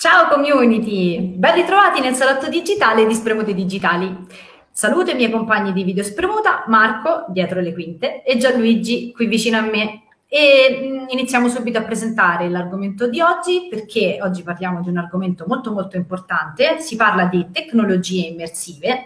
Ciao 0.00 0.28
community, 0.28 1.20
ben 1.20 1.56
ritrovati 1.56 2.00
nel 2.00 2.14
salotto 2.14 2.48
digitale 2.48 3.04
di 3.04 3.12
Spremute 3.12 3.52
Digitali. 3.52 4.26
Saluto 4.70 5.10
i 5.10 5.14
miei 5.14 5.30
compagni 5.30 5.74
di 5.74 5.82
video 5.84 6.02
Spremuta, 6.02 6.64
Marco, 6.68 7.26
dietro 7.28 7.60
le 7.60 7.74
quinte, 7.74 8.22
e 8.22 8.38
Gianluigi, 8.38 9.12
qui 9.12 9.26
vicino 9.26 9.58
a 9.58 9.60
me. 9.60 10.04
E 10.26 10.80
mm, 10.80 11.08
iniziamo 11.08 11.50
subito 11.50 11.76
a 11.76 11.82
presentare 11.82 12.48
l'argomento 12.48 13.08
di 13.08 13.20
oggi 13.20 13.66
perché 13.68 14.20
oggi 14.22 14.42
parliamo 14.42 14.80
di 14.80 14.88
un 14.88 14.96
argomento 14.96 15.44
molto 15.46 15.70
molto 15.70 15.98
importante, 15.98 16.78
si 16.80 16.96
parla 16.96 17.26
di 17.26 17.48
tecnologie 17.52 18.28
immersive 18.28 19.04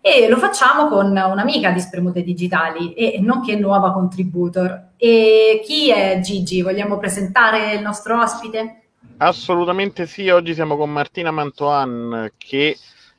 e 0.00 0.28
lo 0.28 0.36
facciamo 0.36 0.86
con 0.86 1.06
un'amica 1.06 1.72
di 1.72 1.80
Spremute 1.80 2.22
Digitali 2.22 2.92
e 2.92 3.18
nonché 3.20 3.56
nuova 3.56 3.90
contributor. 3.90 4.90
E 4.96 5.60
chi 5.64 5.90
è 5.90 6.20
Gigi? 6.20 6.62
Vogliamo 6.62 6.98
presentare 6.98 7.72
il 7.72 7.82
nostro 7.82 8.20
ospite? 8.20 8.82
Assolutamente 9.18 10.06
sì, 10.06 10.28
oggi 10.28 10.54
siamo 10.54 10.76
con 10.76 10.90
Martina 10.90 11.30
Mantoan 11.30 12.32
che 12.36 12.76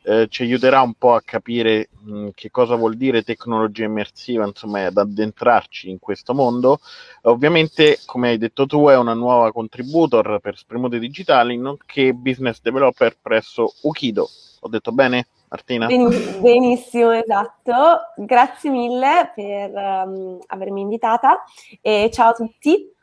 eh, 0.08 0.28
ci 0.30 0.44
aiuterà 0.44 0.82
un 0.82 0.94
po' 0.94 1.14
a 1.16 1.22
capire 1.22 1.90
mh, 2.00 2.30
che 2.34 2.50
cosa 2.50 2.76
vuol 2.76 2.96
dire 2.96 3.24
tecnologia 3.24 3.84
immersiva, 3.84 4.46
insomma, 4.46 4.86
ad 4.86 4.98
addentrarci 4.98 5.90
in 5.90 6.00
questo 6.00 6.34
mondo. 6.34 6.80
Ovviamente, 7.24 8.00
come 8.06 8.30
hai 8.30 8.38
detto 8.38 8.66
tu, 8.66 8.88
è 8.88 8.96
una 8.96 9.14
nuova 9.14 9.52
contributor 9.52 10.40
per 10.40 10.58
Spremute 10.58 10.98
Digitali, 10.98 11.58
nonché 11.58 12.14
business 12.14 12.62
developer 12.62 13.18
presso 13.22 13.74
Ukido. 13.82 14.30
Ho 14.62 14.70
detto 14.70 14.94
bene? 14.94 15.28
Martina? 15.50 15.88
benissimo, 15.88 17.12
esatto. 17.12 17.74
Grazie 18.16 18.70
mille 18.70 19.32
per 19.34 19.72
um, 19.74 20.40
avermi 20.48 20.82
invitata 20.82 21.44
e 21.82 22.10
ciao 22.14 22.30
a 22.30 22.34
tutti. 22.34 22.96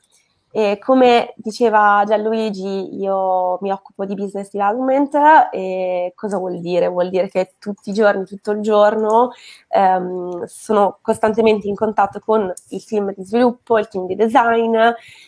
E 0.57 0.79
come 0.79 1.35
diceva 1.35 2.05
Gianluigi, 2.07 2.95
io 2.95 3.59
mi 3.61 3.73
occupo 3.73 4.05
di 4.05 4.15
business 4.15 4.53
development 4.53 5.13
e 5.51 6.13
cosa 6.15 6.39
vuol 6.39 6.61
dire? 6.61 6.87
Vuol 6.87 7.11
dire 7.11 7.29
che 7.29 7.55
tutti 7.59 7.91
i 7.91 7.93
giorni, 7.93 8.25
tutto 8.25 8.53
il 8.53 8.61
giorno, 8.61 9.33
um, 9.71 10.45
sono 10.45 10.99
costantemente 11.03 11.67
in 11.67 11.75
contatto 11.75 12.21
con 12.21 12.53
il 12.69 12.85
team 12.85 13.13
di 13.17 13.25
sviluppo, 13.25 13.79
il 13.79 13.89
team 13.89 14.07
di 14.07 14.15
design, 14.15 14.77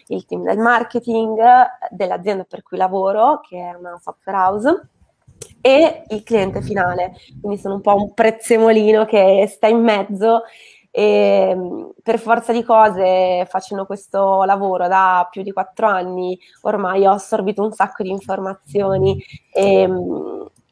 il 0.07 0.25
team 0.27 0.45
del 0.45 0.59
marketing 0.59 1.41
dell'azienda 1.91 2.45
per 2.45 2.63
cui 2.63 2.77
lavoro, 2.77 3.41
che 3.41 3.59
è 3.59 3.75
una 3.75 3.99
software 4.01 4.39
house 4.39 4.89
e 5.61 6.05
il 6.07 6.23
cliente 6.23 6.63
finale. 6.63 7.15
Quindi 7.41 7.59
sono 7.59 7.75
un 7.75 7.81
po' 7.81 7.97
un 7.97 8.15
prezzemolino 8.15 9.05
che 9.07 9.47
sta 9.49 9.67
in 9.67 9.83
mezzo 9.83 10.43
e 10.99 11.55
per 12.03 12.19
forza 12.19 12.55
di 12.55 12.63
cose 12.63 13.47
facendo 13.51 13.85
questo 13.85 14.45
lavoro 14.45 14.89
da 14.89 15.29
più 15.31 15.43
di 15.43 15.53
quattro 15.53 15.89
anni 15.89 16.39
ormai 16.63 17.05
ho 17.05 17.11
assorbito 17.11 17.63
un 17.63 17.71
sacco 17.71 18.03
di 18.03 18.09
informazioni 18.09 19.23
e 19.53 19.83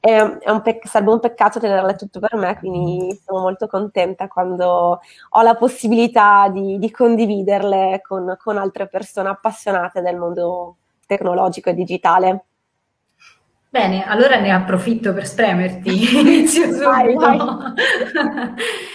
è, 0.01 0.21
un 0.21 0.63
pec- 0.63 0.89
sarebbe 0.89 1.11
un 1.11 1.21
peccato 1.21 1.61
tenerle 1.61 1.95
tutto 1.97 2.21
per 2.21 2.37
me, 2.37 2.59
quindi 2.59 3.21
sono 3.23 3.41
molto 3.41 3.67
contenta 3.67 4.27
quando 4.27 5.01
ho 5.29 5.43
la 5.43 5.57
possibilità 5.57 6.49
di, 6.49 6.79
di 6.79 6.91
condividerle 6.91 8.01
con, 8.03 8.35
con 8.43 8.57
altre 8.57 8.89
persone 8.89 9.29
appassionate 9.29 10.01
del 10.01 10.17
mondo 10.17 10.77
tecnologico 11.07 11.69
e 11.69 11.75
digitale. 11.75 12.45
Bene, 13.69 14.07
allora 14.07 14.39
ne 14.39 14.53
approfitto 14.53 15.13
per 15.13 15.27
spremerti. 15.27 15.91
Inizio 16.21 16.65
subito. 16.65 16.89
Vai, 16.89 17.15
vai. 17.15 17.39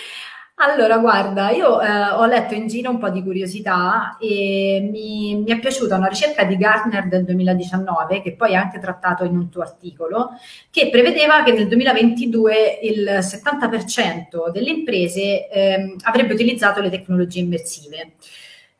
Allora, 0.62 0.98
guarda, 0.98 1.52
io 1.52 1.80
eh, 1.80 1.88
ho 1.90 2.26
letto 2.26 2.54
in 2.54 2.68
giro 2.68 2.90
un 2.90 2.98
po' 2.98 3.10
di 3.10 3.24
curiosità 3.24 4.18
e 4.20 4.90
mi, 4.92 5.36
mi, 5.36 5.50
è 5.52 5.58
piaciuta 5.58 5.96
una 5.96 6.10
ricerca 6.10 6.44
di 6.44 6.58
Gartner 6.58 7.08
del 7.08 7.24
2019, 7.24 8.22
che 8.22 8.36
poi 8.36 8.50
hai 8.50 8.56
anche 8.56 8.78
trattato 8.78 9.24
in 9.24 9.38
un 9.38 9.48
tuo 9.48 9.62
articolo, 9.62 10.32
che 10.70 10.90
prevedeva 10.90 11.44
che 11.44 11.54
nel 11.54 11.70
2022 11.70 12.80
il 12.82 13.06
70% 13.22 14.52
delle 14.52 14.70
imprese 14.70 15.48
eh, 15.48 15.96
avrebbe 16.02 16.34
utilizzato 16.34 16.82
le 16.82 16.89
tecnologie 16.89 17.39
immersive. 17.39 18.16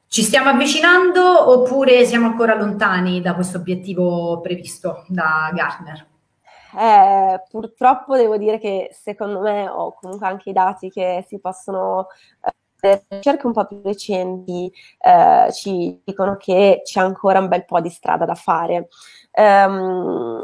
Ci 0.09 0.22
stiamo 0.22 0.50
avvicinando 0.50 1.50
oppure 1.50 2.03
siamo 2.03 2.26
ancora 2.28 2.56
lontani 2.56 3.22
da 3.22 3.36
questo 3.36 3.58
obiettivo 3.58 4.42
previsto 4.42 5.06
da 5.08 5.50
Gartner? 5.53 6.09
Eh, 6.78 7.41
purtroppo 7.50 8.16
devo 8.16 8.38
dire 8.38 8.59
che 8.59 8.90
secondo 8.91 9.40
me, 9.41 9.68
o 9.68 9.94
comunque 9.94 10.28
anche 10.28 10.50
i 10.52 10.53
dati 10.53 10.90
che 10.90 11.24
si 11.28 11.40
possono 11.40 12.07
eh, 12.81 13.03
ricerche 13.09 13.47
un 13.47 13.53
po' 13.53 13.66
più 13.66 13.81
recenti 13.84 14.72
eh, 15.00 15.52
ci 15.52 16.00
dicono 16.03 16.38
che 16.38 16.81
c'è 16.84 17.00
ancora 17.02 17.40
un 17.40 17.47
bel 17.47 17.66
po' 17.66 17.81
di 17.81 17.90
strada 17.90 18.25
da 18.25 18.35
fare. 18.35 18.88
Um, 19.31 20.40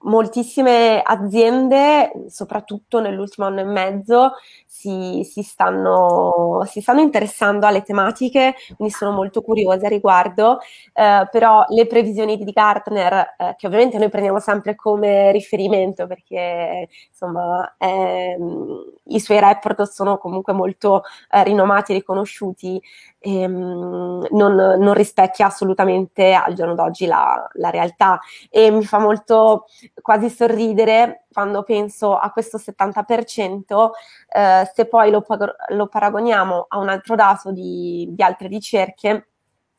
moltissime 0.00 1.00
aziende, 1.02 2.12
soprattutto 2.28 3.00
nell'ultimo 3.00 3.46
anno 3.46 3.60
e 3.60 3.64
mezzo, 3.64 4.32
si, 4.66 5.22
si, 5.24 5.42
stanno, 5.42 6.62
si, 6.66 6.80
stanno, 6.80 7.00
interessando 7.00 7.66
alle 7.66 7.82
tematiche, 7.82 8.54
quindi 8.76 8.92
sono 8.92 9.12
molto 9.12 9.40
curiosa 9.42 9.86
a 9.86 9.88
riguardo, 9.88 10.58
eh, 10.92 11.26
però 11.30 11.64
le 11.68 11.86
previsioni 11.86 12.36
di 12.36 12.50
Gartner, 12.52 13.34
eh, 13.38 13.54
che 13.56 13.66
ovviamente 13.66 13.98
noi 13.98 14.10
prendiamo 14.10 14.38
sempre 14.38 14.74
come 14.74 15.32
riferimento 15.32 16.06
perché 16.06 16.88
insomma 17.08 17.74
ehm, 17.78 18.84
i 19.06 19.20
suoi 19.20 19.40
report 19.40 19.82
sono 19.84 20.18
comunque 20.18 20.52
molto 20.52 21.02
eh, 21.30 21.42
rinomati 21.42 21.92
e 21.92 21.96
riconosciuti, 21.96 22.80
ehm, 23.18 24.26
non, 24.30 24.54
non, 24.54 24.94
rispecchia 24.94 25.46
assolutamente 25.46 26.32
al 26.32 26.54
giorno 26.54 26.74
d'oggi 26.74 27.06
la, 27.06 27.48
la 27.54 27.70
realtà. 27.70 28.20
E 28.50 28.70
mi 28.70 28.84
fa 28.84 28.98
molto 28.98 29.66
quasi 30.02 30.30
sorridere 30.30 31.26
quando 31.32 31.62
penso 31.62 32.16
a 32.16 32.30
questo 32.30 32.58
70%, 32.58 33.90
eh, 34.28 34.70
se 34.72 34.86
poi 34.86 35.10
lo, 35.10 35.24
lo, 35.68 35.86
paragoniamo 35.86 36.66
a 36.68 36.78
un 36.78 36.88
altro 36.88 37.14
dato 37.14 37.50
di, 37.52 38.08
di 38.10 38.22
altre 38.22 38.48
ricerche, 38.48 39.28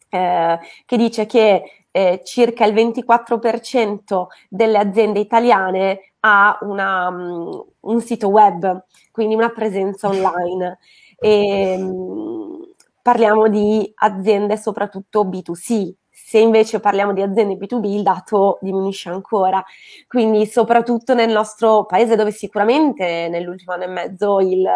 eh, 0.10 0.60
che 0.86 0.98
dice 0.98 1.26
che 1.26 1.86
eh, 1.92 2.22
circa 2.24 2.66
il 2.66 2.74
24% 2.74 4.28
delle 4.50 4.78
aziende 4.78 5.20
italiane 5.20 6.14
ha 6.20 6.58
una, 6.62 7.08
um, 7.08 7.66
un 7.82 8.02
sito 8.02 8.28
web, 8.28 8.86
quindi 9.12 9.36
una 9.36 9.50
presenza 9.50 10.08
online. 10.08 10.78
E, 11.20 11.76
um, 11.80 12.64
parliamo 13.02 13.48
di 13.48 13.92
aziende 13.96 14.56
soprattutto 14.56 15.26
B2C, 15.26 15.92
se 16.28 16.40
invece 16.40 16.82
parliamo 16.82 17.14
di 17.14 17.22
aziende 17.22 17.56
B2B 17.56 17.86
il 17.86 18.04
dato 18.04 18.58
diminuisce 18.60 19.08
ancora. 19.08 19.64
Quindi 20.10 20.46
soprattutto 20.46 21.14
nel 21.14 21.32
nostro 21.32 21.86
paese 21.86 22.18
dove 22.18 22.32
sicuramente 22.32 23.30
nell'ultimo 23.30 23.72
anno 23.72 23.86
e 23.86 23.88
mezzo 23.88 24.42
il, 24.42 24.68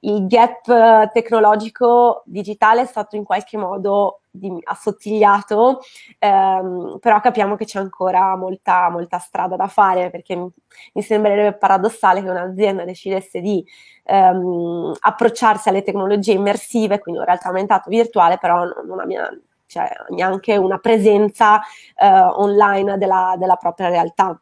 il 0.00 0.26
gap 0.26 1.10
tecnologico 1.10 2.22
digitale 2.26 2.82
è 2.82 2.84
stato 2.84 3.16
in 3.16 3.24
qualche 3.24 3.56
modo 3.56 4.20
assottigliato, 4.64 5.80
ehm, 6.18 6.98
però 7.00 7.20
capiamo 7.20 7.56
che 7.56 7.64
c'è 7.64 7.78
ancora 7.78 8.36
molta, 8.36 8.90
molta 8.90 9.16
strada 9.18 9.56
da 9.56 9.68
fare 9.68 10.10
perché 10.10 10.36
mi, 10.36 11.02
sembrerebbe 11.02 11.56
paradossale 11.56 12.22
che 12.22 12.28
un'azienda 12.28 12.84
decidesse 12.84 13.40
di 13.40 13.64
ehm, 14.04 14.92
approcciarsi 15.00 15.70
alle 15.70 15.82
tecnologie 15.82 16.32
immersive, 16.32 16.98
quindi 16.98 17.18
un 17.20 17.26
realtà 17.26 17.48
aumentato 17.48 17.88
virtuale, 17.88 18.36
però 18.36 18.64
non, 18.64 18.86
non 18.86 19.00
abbia 19.00 19.30
cioè 19.72 19.90
neanche 20.10 20.56
una 20.56 20.78
presenza 20.78 21.60
eh, 21.96 22.06
online 22.06 22.98
della, 22.98 23.34
della, 23.38 23.56
propria 23.56 23.88
realtà. 23.88 24.38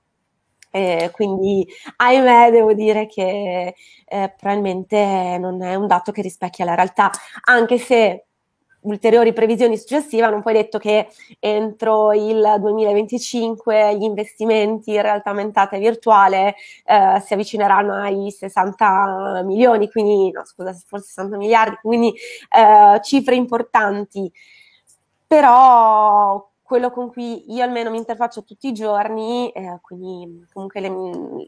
Eh, 0.73 1.11
quindi, 1.13 1.67
ahimè, 1.97 2.51
devo 2.51 2.73
dire 2.75 3.07
che 3.07 3.75
eh, 4.05 4.35
probabilmente 4.37 5.37
non 5.39 5.63
è 5.63 5.75
un 5.75 5.87
dato 5.87 6.13
che 6.13 6.23
rispecchia 6.23 6.65
la 6.65 6.75
realtà, 6.75 7.11
anche 7.45 7.79
se 7.79 8.25
ulteriori 8.83 9.33
previsioni 9.33 9.77
successive 9.77 10.25
hanno 10.25 10.41
poi 10.41 10.55
detto 10.55 10.79
che 10.79 11.09
entro 11.39 12.13
il 12.13 12.57
2025 12.59 13.97
gli 13.97 14.05
investimenti 14.05 14.95
in 14.95 15.03
realtà 15.03 15.31
aumentata 15.31 15.77
e 15.77 15.81
virtuale 15.81 16.55
eh, 16.85 17.21
si 17.21 17.35
avvicineranno 17.35 17.95
ai 17.95 18.31
60 18.31 19.43
milioni, 19.45 19.91
quindi 19.91 20.31
no, 20.31 20.45
scusa, 20.45 20.73
forse 20.87 21.09
60 21.09 21.37
miliardi, 21.37 21.77
quindi 21.83 22.15
eh, 22.57 23.01
cifre 23.03 23.35
importanti 23.35 24.33
però 25.31 26.45
quello 26.61 26.91
con 26.91 27.09
cui 27.09 27.53
io 27.55 27.63
almeno 27.63 27.89
mi 27.89 27.99
interfaccio 27.99 28.43
tutti 28.43 28.67
i 28.67 28.73
giorni, 28.73 29.49
eh, 29.53 29.79
quindi 29.81 30.45
comunque 30.53 30.81
le, 30.81 30.89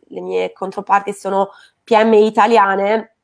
le, 0.07 0.21
mie 0.21 0.53
controparti 0.53 1.13
sono 1.13 1.51
PMI 1.83 2.25
italiane 2.25 3.17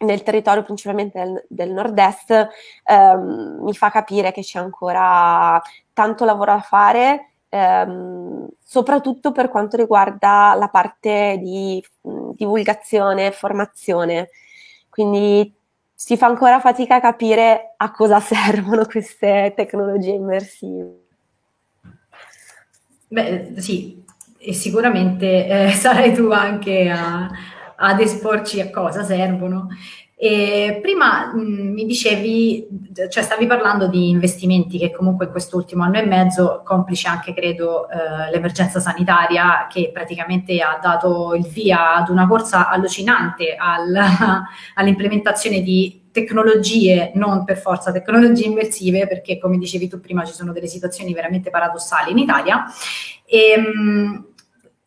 nel 0.00 0.24
territorio 0.24 0.64
principalmente 0.64 1.16
del, 1.22 1.44
del 1.48 1.70
nord-est, 1.70 2.48
ehm, 2.86 3.58
mi 3.62 3.72
fa 3.72 3.90
capire 3.90 4.32
che 4.32 4.40
c'è 4.42 4.58
ancora 4.58 5.62
tanto 5.92 6.24
lavoro 6.24 6.54
da 6.54 6.60
fare, 6.60 7.34
ehm, 7.48 8.48
soprattutto 8.64 9.30
per 9.30 9.48
quanto 9.48 9.76
riguarda 9.76 10.56
la 10.58 10.68
parte 10.68 11.38
di 11.40 11.80
mh, 12.00 12.30
divulgazione, 12.34 13.30
formazione. 13.30 14.30
Quindi 14.88 15.54
si 16.02 16.16
fa 16.16 16.28
ancora 16.28 16.60
fatica 16.60 16.94
a 16.94 17.00
capire 17.00 17.74
a 17.76 17.90
cosa 17.90 18.20
servono 18.24 18.86
queste 18.86 19.52
tecnologie 19.54 20.12
immersive. 20.12 20.98
Beh, 23.06 23.52
sì, 23.58 24.02
e 24.38 24.54
sicuramente 24.54 25.46
eh, 25.46 25.70
sarai 25.76 26.14
tu 26.14 26.30
anche 26.30 26.88
a, 26.88 27.28
ad 27.76 28.00
esporci 28.00 28.62
a 28.62 28.70
cosa 28.70 29.04
servono. 29.04 29.68
E 30.22 30.80
prima 30.82 31.32
mh, 31.32 31.40
mm, 31.40 31.72
mi 31.72 31.86
dicevi, 31.86 32.68
cioè 33.08 33.22
stavi 33.22 33.46
parlando 33.46 33.86
di 33.86 34.10
investimenti 34.10 34.76
che 34.76 34.90
comunque 34.90 35.24
in 35.24 35.30
quest'ultimo 35.30 35.82
anno 35.82 35.96
e 35.96 36.04
mezzo, 36.04 36.60
complice 36.62 37.08
anche 37.08 37.32
credo 37.32 37.88
eh, 37.88 38.30
l'emergenza 38.30 38.80
sanitaria 38.80 39.66
che 39.66 39.90
praticamente 39.90 40.60
ha 40.60 40.78
dato 40.78 41.34
il 41.34 41.46
via 41.46 41.94
ad 41.94 42.10
una 42.10 42.26
corsa 42.26 42.68
allucinante 42.68 43.54
al, 43.56 43.96
all'implementazione 44.76 45.62
di 45.62 46.08
tecnologie, 46.12 47.12
non 47.14 47.44
per 47.44 47.56
forza 47.56 47.90
tecnologie 47.90 48.44
immersive, 48.44 49.06
perché 49.06 49.38
come 49.38 49.56
dicevi 49.56 49.88
tu 49.88 50.00
prima 50.00 50.26
ci 50.26 50.34
sono 50.34 50.52
delle 50.52 50.66
situazioni 50.66 51.14
veramente 51.14 51.48
paradossali 51.48 52.10
in 52.10 52.18
Italia. 52.18 52.66
E, 53.24 53.56
mh, 53.56 54.29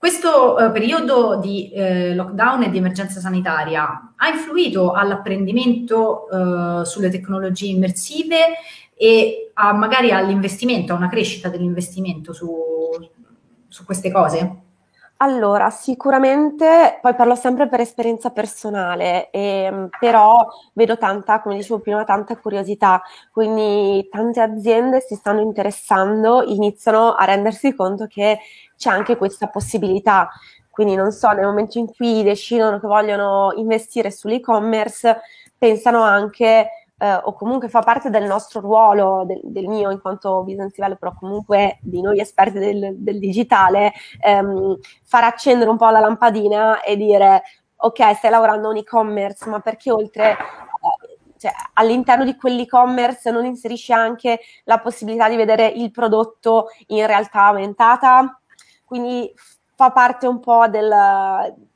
questo 0.04 0.60
eh, 0.60 0.72
periodo 0.72 1.38
di 1.38 1.72
eh, 1.72 2.14
lockdown 2.14 2.64
e 2.64 2.70
di 2.70 2.78
emergenza 2.78 3.22
sanitaria 3.22 4.12
ha 4.14 4.28
influito 4.28 4.92
all'apprendimento 4.92 6.28
eh, 6.28 6.84
sulle 6.84 7.10
tecnologie 7.10 7.68
immersive 7.68 8.36
e 8.96 9.52
a, 9.54 9.72
magari 9.72 10.12
all'investimento, 10.12 10.92
a 10.92 10.98
una 10.98 11.08
crescita 11.08 11.48
dell'investimento 11.48 12.34
su, 12.34 12.54
su 13.70 13.86
queste 13.86 14.12
cose? 14.12 14.64
Allora, 15.24 15.70
sicuramente, 15.70 17.00
poi 17.02 17.16
parlo 17.16 17.36
sempre 17.36 17.70
per 17.70 17.80
esperienza 17.80 18.32
personale, 18.32 19.30
ehm, 19.32 19.88
però 19.98 20.46
vedo 20.74 20.98
tanta, 20.98 21.40
come 21.42 21.56
dicevo 21.56 21.80
prima, 21.80 22.04
tanta 22.04 22.36
curiosità, 22.36 23.02
quindi 23.32 24.06
tante 24.10 24.42
aziende 24.42 25.00
si 25.00 25.16
stanno 25.16 25.40
interessando, 25.40 26.44
iniziano 26.44 27.14
a 27.14 27.24
rendersi 27.24 27.74
conto 27.74 28.06
che 28.06 28.38
c'è 28.84 28.90
anche 28.90 29.16
questa 29.16 29.48
possibilità. 29.48 30.30
Quindi 30.70 30.96
non 30.96 31.12
so, 31.12 31.30
nel 31.32 31.46
momento 31.46 31.78
in 31.78 31.88
cui 31.88 32.24
decidono 32.24 32.80
che 32.80 32.88
vogliono 32.88 33.54
investire 33.56 34.12
sull'e-commerce, 34.12 35.22
pensano 35.58 36.02
anche 36.02 36.68
eh, 36.98 37.14
o 37.16 37.34
comunque 37.34 37.70
fa 37.70 37.82
parte 37.82 38.10
del 38.10 38.26
nostro 38.26 38.60
ruolo, 38.60 39.24
del, 39.26 39.40
del, 39.44 39.68
mio 39.68 39.92
in 39.92 40.02
quanto 40.02 40.44
business 40.44 40.72
developer, 40.72 40.98
però 40.98 41.14
comunque 41.20 41.78
di 41.82 42.02
noi 42.02 42.20
esperti 42.20 42.60
del, 42.60 42.96
del 42.98 43.20
digitale, 43.20 43.94
ehm, 44.20 44.78
far 45.04 45.24
accendere 45.24 45.70
un 45.70 45.78
po' 45.78 45.90
la 45.90 46.00
lampadina 46.00 46.82
e 46.82 46.98
dire 46.98 47.44
ok, 47.76 48.16
stai 48.16 48.32
lavorando 48.32 48.70
un 48.70 48.78
e-commerce, 48.78 49.50
ma 49.50 49.60
perché 49.60 49.92
oltre 49.92 50.32
eh, 50.32 51.38
cioè, 51.38 51.52
all'interno 51.74 52.24
di 52.24 52.36
quell'e-commerce 52.36 53.30
non 53.32 53.46
inserisci 53.46 53.92
anche 53.92 54.40
la 54.64 54.80
possibilità 54.80 55.30
di 55.30 55.36
vedere 55.36 55.68
il 55.68 55.92
prodotto 55.92 56.68
in 56.88 57.06
realtà 57.06 57.44
aumentata? 57.48 58.40
Quindi 58.94 59.34
fa 59.74 59.90
parte 59.90 60.28
un 60.28 60.40
po' 60.40 60.68
del, 60.68 60.88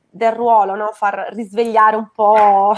del 0.08 0.30
ruolo, 0.30 0.76
no? 0.76 0.90
far 0.92 1.30
risvegliare 1.32 1.96
un 1.96 2.10
po' 2.14 2.74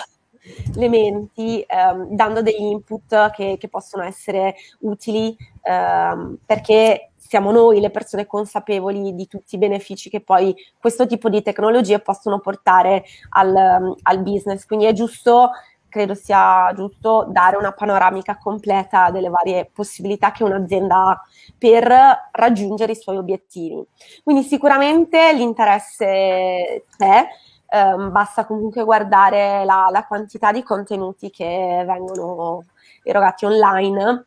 le 0.77 0.89
menti 0.89 1.61
ehm, 1.61 2.07
dando 2.15 2.41
degli 2.41 2.63
input 2.63 3.33
che, 3.33 3.59
che, 3.59 3.69
possono 3.69 4.03
essere 4.03 4.55
utili 4.79 5.37
ehm, 5.61 6.39
perché 6.47 7.11
siamo 7.19 7.53
noi 7.53 7.81
le 7.81 7.91
persone 7.91 8.25
consapevoli 8.25 9.15
di 9.15 9.27
tutti 9.27 9.57
i 9.57 9.59
benefici 9.59 10.09
che 10.09 10.23
poi 10.23 10.57
questo 10.79 11.07
tipo 11.07 11.29
di 11.29 11.43
tecnologie 11.43 12.01
possono 12.01 12.41
portare 12.41 13.05
al, 13.29 13.95
al 14.01 14.23
business. 14.23 14.65
Quindi 14.65 14.87
è 14.87 14.95
giusto 14.95 15.51
credo 15.91 16.15
sia 16.15 16.73
giusto 16.75 17.27
dare 17.29 17.57
una 17.57 17.73
panoramica 17.73 18.39
completa 18.39 19.11
delle 19.11 19.29
varie 19.29 19.69
possibilità 19.71 20.33
che 20.33 20.45
un'azienda 20.45 20.97
ha 20.97 21.23
per 21.59 21.93
raggiungere 22.33 22.93
i 22.93 22.97
suoi 22.97 23.19
obiettivi. 23.19 23.85
Quindi 24.25 24.43
sicuramente 24.43 25.35
l'interesse 25.35 26.85
c'è, 26.97 27.27
ehm, 27.69 28.11
basta 28.11 28.47
comunque 28.47 28.85
guardare 28.85 29.65
la, 29.65 29.89
la, 29.91 30.07
quantità 30.07 30.53
di 30.53 30.63
contenuti 30.63 31.31
che 31.31 31.85
vengono 31.87 32.65
erogati 33.03 33.45
online, 33.45 34.25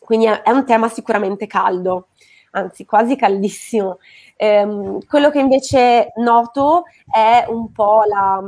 quindi 0.00 0.26
è, 0.26 0.42
è 0.42 0.50
un 0.50 0.64
tema 0.64 0.88
sicuramente 0.88 1.46
caldo, 1.46 2.08
anzi 2.52 2.84
quasi 2.84 3.16
caldissimo. 3.16 3.98
Ehm, 4.36 5.04
quello 5.06 5.30
che 5.30 5.40
invece 5.40 6.12
noto 6.16 6.84
è 7.10 7.44
un 7.48 7.72
po' 7.72 8.02
la, 8.06 8.40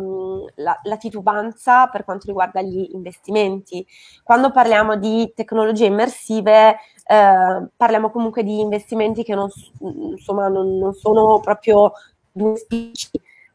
la, 0.56 0.78
la, 0.84 0.96
titubanza 0.96 1.88
per 1.88 2.04
quanto 2.04 2.26
riguarda 2.26 2.62
gli 2.62 2.90
investimenti. 2.92 3.86
Quando 4.22 4.50
parliamo 4.52 4.96
di 4.96 5.32
tecnologie 5.34 5.86
immersive, 5.86 6.78
eh, 7.04 7.68
parliamo 7.76 8.10
comunque 8.10 8.44
di 8.44 8.60
investimenti 8.60 9.22
che 9.24 9.34
non, 9.34 9.48
insomma, 9.80 10.48
non, 10.48 10.78
non 10.78 10.92
sono 10.94 11.40
proprio 11.40 11.92
due 12.30 12.56
spicci, 12.56 13.10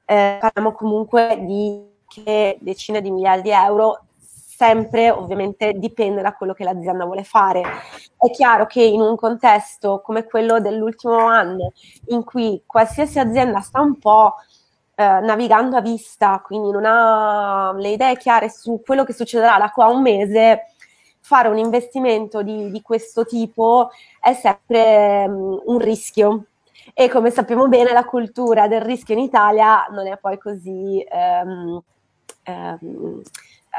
eh, 0.06 0.38
parliamo 0.40 0.74
comunque 0.74 1.40
di 1.46 1.94
decine 2.60 3.02
di 3.02 3.12
miliardi 3.12 3.50
di 3.50 3.52
euro, 3.52 4.05
sempre 4.56 5.12
ovviamente 5.12 5.74
dipende 5.74 6.22
da 6.22 6.34
quello 6.34 6.54
che 6.54 6.64
l'azienda 6.64 7.06
vuole 7.06 7.24
fare. 7.24 7.62
È 8.18 8.30
chiaro 8.32 8.66
che 8.66 8.82
in 8.82 9.02
un 9.02 9.16
contesto 9.16 10.02
come 10.02 10.24
quello 10.24 10.60
dell'ultimo 10.60 11.18
anno, 11.18 11.74
in 12.08 12.24
cui 12.24 12.64
qualsiasi 12.66 13.20
azienda 13.20 13.60
sta 13.60 13.82
un 13.82 13.98
po' 14.00 14.36
eh, 14.96 15.04
navigando 15.04 15.76
a 15.76 15.82
vista, 15.82 16.42
quindi 16.46 16.72
non 16.72 16.84
ha 16.86 17.74
le 17.76 17.90
idee 17.90 18.18
chiare 18.18 18.50
su 18.50 18.82
quello 18.86 19.04
che 19.04 19.14
succederà 19.14 19.58
da 19.58 19.72
qua 19.72 19.86
a 19.86 19.90
un 19.90 20.02
mese, 20.02 20.68
fare 21.20 21.50
un 21.50 21.58
investimento 21.58 22.42
di, 22.44 22.72
di 22.72 22.82
questo 22.82 23.26
tipo 23.26 23.90
è 24.22 24.34
sempre 24.34 25.26
um, 25.28 25.60
un 25.66 25.80
rischio 25.80 26.46
e 26.94 27.10
come 27.10 27.32
sappiamo 27.32 27.68
bene 27.68 27.92
la 27.94 28.06
cultura 28.06 28.68
del 28.68 28.82
rischio 28.82 29.16
in 29.16 29.22
Italia 29.22 29.88
non 29.90 30.06
è 30.06 30.18
poi 30.18 30.38
così 30.38 31.04
ehm, 31.10 31.82
ehm, 32.44 33.22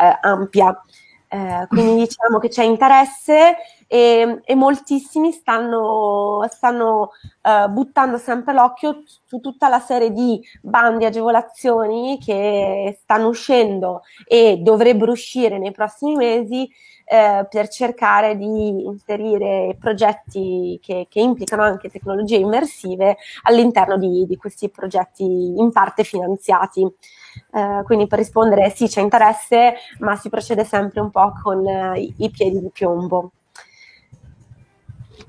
eh, 0.01 0.19
ampia. 0.21 0.81
Eh, 1.29 1.67
quindi 1.69 1.97
diciamo 2.07 2.39
che 2.39 2.49
c'è 2.49 2.63
interesse 2.65 3.57
e, 3.89 4.41
e 4.45 4.55
moltissimi 4.55 5.33
stanno, 5.33 6.45
stanno 6.51 7.11
uh, 7.43 7.69
buttando 7.71 8.19
sempre 8.19 8.53
l'occhio 8.53 9.03
su 9.25 9.41
tutta 9.41 9.69
la 9.69 9.79
serie 9.79 10.11
di 10.13 10.41
bandi 10.61 11.05
agevolazioni 11.05 12.19
che 12.19 12.99
stanno 13.01 13.29
uscendo 13.29 14.03
e 14.27 14.59
dovrebbero 14.61 15.13
uscire 15.13 15.59
nei 15.59 15.71
prossimi 15.71 16.17
mesi 16.17 16.69
eh, 17.09 17.47
per 17.49 17.69
cercare 17.69 18.37
di 18.37 18.85
inserire 18.85 19.77
progetti 19.79 20.79
che, 20.83 21.07
che, 21.09 21.21
implicano 21.21 21.63
anche 21.63 21.89
tecnologie 21.89 22.37
immersive 22.37 23.17
all'interno 23.43 23.97
di, 23.97 24.27
di 24.27 24.37
questi 24.37 24.69
progetti 24.69 25.23
in 25.25 25.71
parte 25.71 26.03
finanziati. 26.03 26.83
Eh, 26.83 27.83
quindi 27.85 28.09
per 28.09 28.19
rispondere 28.19 28.71
sì 28.71 28.89
c'è 28.89 29.01
interesse, 29.01 29.75
ma 30.01 30.17
si 30.17 30.29
procede 30.29 30.65
sempre 30.65 31.01
un 31.01 31.11
po' 31.11 31.33
con 31.41 31.65
eh, 31.65 32.13
i, 32.17 32.31
piedi 32.31 32.61
di 32.61 32.71
piombo. 32.73 33.31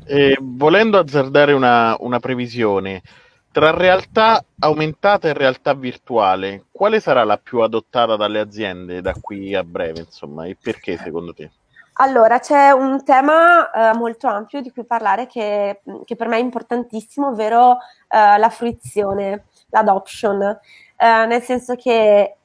Eh, 0.06 0.36
volendo 0.42 0.98
azzardare 0.98 1.54
una, 1.54 1.96
una, 2.00 2.20
previsione, 2.20 3.04
tra 3.52 3.70
realtà 3.70 4.44
aumentata 4.60 5.28
e 5.28 5.34
realtà 5.34 5.76
virtuale, 5.76 6.64
quale 6.72 7.00
sarà 7.00 7.24
la 7.24 7.38
più 7.38 7.60
adottata 7.60 8.16
dalle 8.16 8.40
aziende 8.40 9.02
da 9.02 9.14
qui 9.20 9.54
a 9.54 9.64
breve, 9.64 10.00
insomma, 10.00 10.46
e 10.46 10.58
perché 10.60 10.98
secondo 10.98 11.34
te? 11.34 11.52
Allora, 12.00 12.40
c'è 12.40 12.70
un 12.72 13.04
tema 13.04 13.72
eh, 13.72 13.98
molto 13.98 14.28
ampio 14.28 14.62
di 14.62 14.72
cui 14.72 14.86
parlare 14.86 15.26
che, 15.26 15.82
che, 16.06 16.16
per 16.16 16.28
me 16.28 16.38
è 16.38 16.40
importantissimo, 16.40 17.30
ovvero 17.30 17.78
eh, 18.08 18.38
la 18.38 18.50
fruizione, 18.50 19.46
l'adoption, 19.70 20.42
eh, 20.44 21.26
nel 21.26 21.42
senso 21.42 21.76
che 21.76 22.36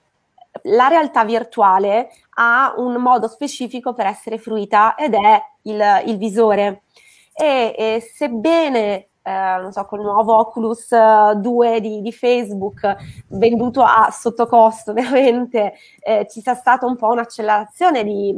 la 0.63 0.89
realtà 0.89 1.25
virtuale 1.25 2.11
ha 2.37 2.73
un 2.79 2.95
modo 2.95 3.29
specifico 3.29 3.93
per 3.93 4.07
essere 4.07 4.39
fruita 4.39 4.95
ed 4.95 5.15
è 5.15 5.43
il, 5.63 6.03
il 6.07 6.17
visore. 6.17 6.85
E, 7.35 7.75
e 7.77 8.01
sebbene 8.01 9.09
eh, 9.23 9.59
non 9.61 9.71
so, 9.73 9.85
col 9.85 10.01
nuovo 10.01 10.37
Oculus 10.37 10.89
2 10.91 11.81
di, 11.81 12.01
di, 12.01 12.13
Facebook 12.13 12.97
venduto 13.29 13.83
a 13.83 14.09
sottocosto, 14.11 14.93
veramente 14.95 15.75
eh, 16.01 16.27
ci 16.29 16.41
sia 16.41 16.55
stata 16.55 16.87
un 16.87 16.97
po' 16.97 17.09
un'accelerazione 17.09 18.03
di, 18.03 18.35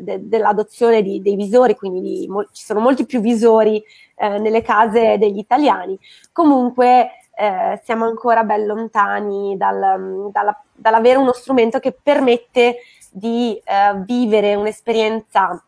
de, 0.00 0.26
dell'adozione 0.28 1.02
di, 1.02 1.20
dei 1.20 1.36
visori, 1.36 1.74
quindi 1.74 2.00
di, 2.00 2.26
mo- 2.28 2.48
ci 2.52 2.64
sono 2.64 2.80
molti 2.80 3.04
più 3.04 3.20
visori 3.20 3.82
eh, 4.16 4.38
nelle 4.38 4.62
case 4.62 5.18
degli 5.18 5.38
italiani. 5.38 5.98
Comunque 6.32 7.10
eh, 7.34 7.80
siamo 7.84 8.06
ancora 8.06 8.42
ben 8.42 8.64
lontani 8.64 9.56
dal, 9.58 10.30
dalla, 10.32 10.62
dall'avere 10.72 11.18
uno 11.18 11.32
strumento 11.32 11.78
che 11.78 11.92
permette 11.92 12.76
di 13.10 13.60
eh, 13.64 14.02
vivere 14.04 14.54
un'esperienza 14.54 15.62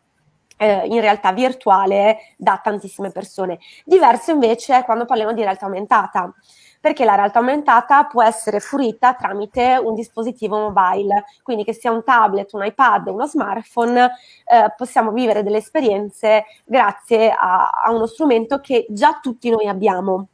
eh, 0.57 0.85
in 0.87 1.01
realtà 1.01 1.31
virtuale 1.31 2.17
da 2.37 2.59
tantissime 2.63 3.11
persone. 3.11 3.59
Diverso 3.83 4.31
invece 4.31 4.77
è 4.77 4.83
quando 4.83 5.05
parliamo 5.05 5.33
di 5.33 5.41
realtà 5.41 5.65
aumentata, 5.65 6.33
perché 6.79 7.03
la 7.03 7.15
realtà 7.15 7.39
aumentata 7.39 8.05
può 8.05 8.21
essere 8.21 8.59
fruita 8.59 9.15
tramite 9.15 9.79
un 9.83 9.95
dispositivo 9.95 10.57
mobile, 10.69 11.25
quindi 11.41 11.63
che 11.63 11.73
sia 11.73 11.91
un 11.91 12.03
tablet, 12.03 12.53
un 12.53 12.63
iPad, 12.63 13.07
uno 13.07 13.25
smartphone, 13.25 14.05
eh, 14.45 14.73
possiamo 14.77 15.11
vivere 15.11 15.41
delle 15.41 15.57
esperienze 15.57 16.45
grazie 16.63 17.31
a, 17.31 17.69
a 17.69 17.91
uno 17.91 18.05
strumento 18.05 18.59
che 18.59 18.85
già 18.89 19.19
tutti 19.21 19.49
noi 19.49 19.67
abbiamo. 19.67 20.27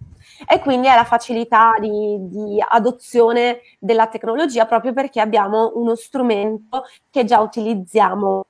e 0.48 0.60
quindi 0.60 0.88
è 0.88 0.96
la 0.96 1.04
facilità 1.04 1.74
di, 1.80 2.18
di 2.30 2.64
adozione 2.68 3.62
della 3.80 4.08
tecnologia 4.08 4.66
proprio 4.66 4.94
perché 4.94 5.20
abbiamo 5.20 5.72
uno 5.76 5.96
strumento 5.96 6.84
che 7.10 7.26
già 7.26 7.40
utilizziamo. 7.40 8.46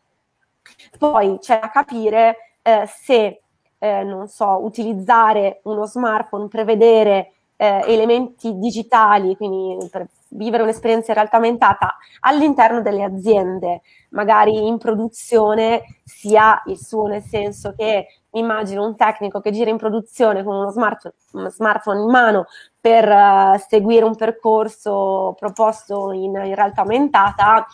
Poi 0.97 1.37
c'è 1.39 1.59
da 1.59 1.69
capire 1.69 2.57
eh, 2.61 2.85
se, 2.87 3.41
eh, 3.79 4.03
non 4.03 4.27
so, 4.27 4.63
utilizzare 4.63 5.61
uno 5.63 5.85
smartphone, 5.85 6.47
prevedere 6.47 7.33
eh, 7.61 7.83
elementi 7.85 8.57
digitali, 8.57 9.35
quindi 9.35 9.87
per 9.89 10.07
vivere 10.29 10.63
un'esperienza 10.63 11.11
in 11.11 11.17
realtà 11.17 11.37
aumentata 11.37 11.95
all'interno 12.21 12.81
delle 12.81 13.03
aziende, 13.03 13.81
magari 14.09 14.65
in 14.65 14.77
produzione, 14.77 15.83
sia 16.03 16.61
il 16.65 16.77
suo 16.77 17.07
nel 17.07 17.21
senso 17.21 17.73
che 17.75 18.07
immagino 18.31 18.85
un 18.85 18.95
tecnico 18.95 19.41
che 19.41 19.51
gira 19.51 19.69
in 19.69 19.77
produzione 19.77 20.43
con 20.43 20.55
uno 20.55 20.69
smart, 20.71 21.13
smartphone 21.49 22.01
in 22.01 22.09
mano 22.09 22.45
per 22.79 23.07
uh, 23.07 23.57
seguire 23.67 24.05
un 24.05 24.15
percorso 24.15 25.35
proposto 25.37 26.11
in, 26.13 26.35
in 26.35 26.55
realtà 26.55 26.81
aumentata, 26.81 27.67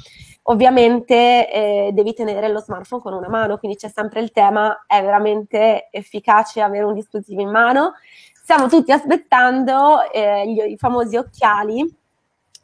ovviamente 0.50 1.51
eh, 1.51 1.89
devi 1.94 2.13
tenere 2.13 2.48
lo 2.50 2.60
smartphone 2.60 3.01
con 3.01 3.13
una 3.13 3.30
mano, 3.30 3.58
quindi 3.58 3.77
c'è 3.77 3.89
sempre 3.89 4.22
il 4.22 4.32
tema, 4.32 4.86
è 4.88 5.01
veramente 5.01 5.89
efficace 5.92 6.62
avere 6.62 6.86
un 6.86 6.94
dispositivo 6.94 7.42
in 7.42 7.50
mano? 7.50 7.94
Stiamo 8.34 8.68
tutti 8.68 8.92
aspettando 8.92 10.10
eh, 10.12 10.50
gli, 10.50 10.60
i 10.60 10.77
famosi 10.77 11.18
occhiali 11.18 11.82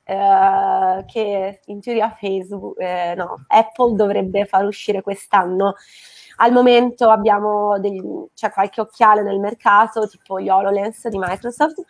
eh, 0.05 1.03
che 1.07 1.59
in 1.65 1.81
teoria 1.81 2.09
Facebook, 2.11 2.79
eh, 2.79 3.15
no, 3.15 3.43
Apple 3.47 3.95
dovrebbe 3.95 4.45
far 4.45 4.65
uscire 4.65 5.01
quest'anno. 5.01 5.75
Al 6.37 6.53
momento 6.53 7.09
abbiamo 7.09 7.79
degli, 7.79 8.01
c'è 8.33 8.51
qualche 8.51 8.81
occhiale 8.81 9.23
nel 9.23 9.39
mercato, 9.39 10.07
tipo 10.07 10.39
gli 10.39 10.49
HoloLens 10.49 11.09
di 11.09 11.17
Microsoft, 11.17 11.83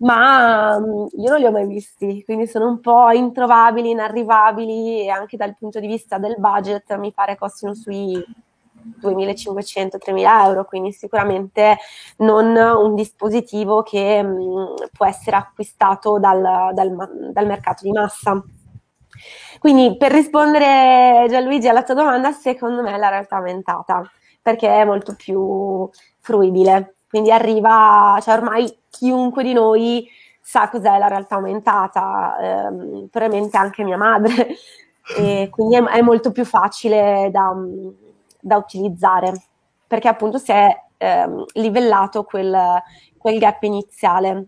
ma 0.00 0.76
um, 0.76 1.08
io 1.18 1.30
non 1.30 1.38
li 1.40 1.46
ho 1.46 1.50
mai 1.50 1.66
visti, 1.66 2.22
quindi 2.24 2.46
sono 2.46 2.68
un 2.68 2.80
po' 2.80 3.10
introvabili, 3.10 3.90
inarrivabili 3.90 5.02
e 5.02 5.08
anche 5.10 5.36
dal 5.36 5.56
punto 5.58 5.78
di 5.80 5.86
vista 5.86 6.18
del 6.18 6.36
budget 6.38 6.96
mi 6.96 7.12
pare 7.12 7.36
costino 7.36 7.74
sui 7.74 8.22
2.500-3.000 9.00 10.44
euro, 10.44 10.64
quindi 10.64 10.92
sicuramente 10.92 11.76
non 12.18 12.56
un 12.56 12.94
dispositivo 12.94 13.82
che 13.82 14.22
mh, 14.22 14.74
può 14.92 15.04
essere 15.06 15.36
acquistato 15.36 16.18
dal, 16.18 16.72
dal, 16.72 17.30
dal 17.32 17.46
mercato 17.46 17.82
di 17.84 17.92
massa. 17.92 18.42
Quindi 19.58 19.96
per 19.96 20.12
rispondere 20.12 21.26
Gianluigi 21.28 21.68
alla 21.68 21.82
tua 21.82 21.94
domanda, 21.94 22.32
secondo 22.32 22.82
me 22.82 22.96
la 22.96 23.08
realtà 23.10 23.36
aumentata, 23.36 24.02
perché 24.40 24.68
è 24.68 24.84
molto 24.84 25.14
più 25.14 25.88
fruibile. 26.20 26.94
Quindi 27.08 27.30
arriva, 27.32 28.18
cioè 28.22 28.34
ormai 28.34 28.72
chiunque 29.00 29.42
di 29.42 29.54
noi 29.54 30.06
sa 30.42 30.68
cos'è 30.68 30.98
la 30.98 31.08
realtà 31.08 31.36
aumentata, 31.36 32.36
ehm, 32.38 33.08
probabilmente 33.10 33.56
anche 33.56 33.82
mia 33.82 33.96
madre, 33.96 34.48
e 35.16 35.48
quindi 35.50 35.76
è, 35.76 35.82
è 35.84 36.02
molto 36.02 36.32
più 36.32 36.44
facile 36.44 37.30
da, 37.32 37.50
da, 38.38 38.56
utilizzare, 38.56 39.32
perché 39.86 40.08
appunto 40.08 40.36
si 40.36 40.52
è 40.52 40.68
ehm, 40.98 41.44
livellato 41.54 42.24
quel, 42.24 42.54
quel 43.16 43.38
gap 43.38 43.62
iniziale. 43.62 44.46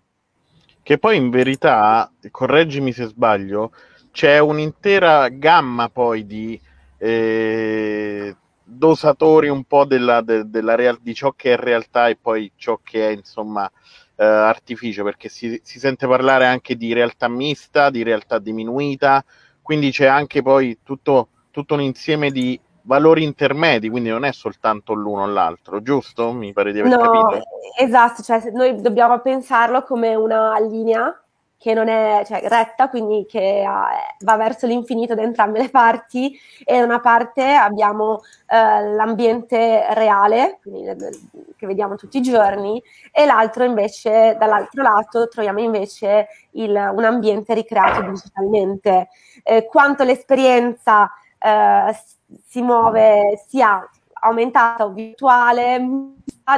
Che 0.83 0.99
poi 0.99 1.17
in 1.17 1.31
verità, 1.31 2.11
correggimi 2.31 2.93
se 2.93 3.07
sbaglio, 3.07 3.73
c'è 4.11 4.39
un'intera 4.39 5.29
gamma 5.29 5.89
poi 5.89 6.27
di 6.27 6.61
eh, 6.99 8.37
dosatori 8.63 9.49
un 9.49 9.65
po' 9.65 9.87
della, 9.87 10.21
de, 10.21 10.51
della 10.51 10.75
real, 10.75 10.99
di 11.01 11.15
ciò 11.15 11.33
che 11.33 11.55
è 11.55 11.57
realtà 11.57 12.09
e 12.09 12.17
poi 12.17 12.53
ciò 12.57 12.81
che 12.83 13.09
è 13.09 13.13
insomma 13.13 13.71
eh, 14.23 14.25
artificio, 14.25 15.03
perché 15.03 15.29
si, 15.29 15.61
si, 15.65 15.81
sente 15.81 16.07
parlare 16.07 16.47
anche 16.47 16.77
di 16.77 16.93
realtà 16.93 17.27
mista, 17.27 17.91
di 17.91 18.05
realtà 18.05 18.39
diminuita, 18.39 19.25
quindi 19.61 19.91
c'è 19.91 20.07
anche 20.07 20.43
poi 20.43 20.79
tutto, 20.85 21.29
tutto 21.51 21.75
un 21.75 21.81
insieme 21.81 22.31
di 22.31 22.59
valori 22.83 23.25
intermedi, 23.25 23.89
quindi 23.89 24.11
non 24.11 24.25
è 24.25 24.33
soltanto 24.33 24.93
l'uno 24.93 25.23
o 25.23 25.27
l'altro, 25.27 25.83
giusto? 25.83 26.33
Mi 26.33 26.53
pare 26.53 26.73
di 26.73 26.81
aver 26.81 26.97
no, 26.97 26.99
capito. 26.99 27.43
Esatto, 27.79 28.23
cioè 28.23 28.41
noi 28.53 28.81
dobbiamo 28.81 29.21
pensarlo 29.21 29.83
come 29.83 30.15
una 30.15 30.59
linea 30.61 31.22
che 31.63 31.75
non 31.75 31.87
è 31.87 32.25
cioè, 32.27 32.43
retta, 32.49 32.89
quindi 32.89 33.25
che 33.25 33.65
ha, 33.65 33.89
va 34.25 34.37
verso 34.37 34.67
l'infinito 34.67 35.15
da 35.15 35.23
entrambe 35.23 35.61
le 35.61 35.71
parti, 35.71 36.37
e 36.65 36.79
da 36.79 36.85
una 36.85 36.99
parte 36.99 37.55
abbiamo 37.55 38.21
eh, 38.49 38.93
l'ambiente 38.95 39.87
reale, 39.95 40.59
quindi, 40.61 40.93
che 41.57 41.67
vediamo 41.69 41.95
tutti 41.95 42.19
i 42.19 42.21
giorni, 42.23 42.83
e 43.13 43.27
l'altro 43.27 43.63
invece, 43.63 44.35
dall'altro 44.41 44.83
lato, 44.83 45.29
troviamo 45.29 45.61
invece 45.61 46.27
il, 46.53 46.71
un 46.71 47.05
ambiente 47.05 47.55
ricreato 47.55 48.11
digitalmente. 48.11 49.11
Eh, 49.45 49.65
quanto 49.67 50.03
l'esperienza 50.03 51.13
eh, 51.39 51.97
si 52.45 52.61
muove 52.61 53.41
sia 53.47 53.89
aumentata 54.23 54.85
o 54.85 54.93
virtuale 54.93 55.81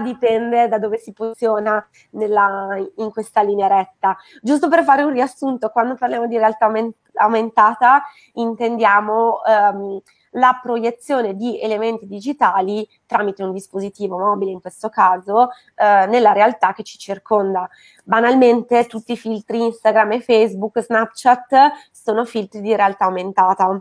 dipende 0.02 0.68
da 0.68 0.78
dove 0.78 0.98
si 0.98 1.12
posiziona 1.12 1.86
nella, 2.10 2.76
in 2.96 3.10
questa 3.10 3.42
linea 3.42 3.66
retta. 3.66 4.16
Giusto 4.42 4.68
per 4.68 4.82
fare 4.82 5.02
un 5.02 5.12
riassunto, 5.12 5.68
quando 5.68 5.94
parliamo 5.94 6.26
di 6.26 6.36
realtà 6.36 6.70
aumentata 7.14 8.02
intendiamo 8.32 9.40
um, 9.46 10.00
la 10.36 10.58
proiezione 10.60 11.34
di 11.34 11.60
elementi 11.60 12.06
digitali 12.06 12.88
tramite 13.06 13.42
un 13.42 13.52
dispositivo 13.52 14.18
mobile, 14.18 14.50
in 14.50 14.60
questo 14.60 14.88
caso, 14.88 15.50
eh, 15.76 16.06
nella 16.06 16.32
realtà 16.32 16.72
che 16.72 16.82
ci 16.82 16.98
circonda. 16.98 17.68
Banalmente 18.02 18.86
tutti 18.86 19.12
i 19.12 19.16
filtri 19.16 19.62
Instagram 19.62 20.12
e 20.12 20.20
Facebook, 20.20 20.80
Snapchat 20.80 21.54
sono 21.92 22.24
filtri 22.24 22.60
di 22.60 22.74
realtà 22.74 23.04
aumentata. 23.04 23.80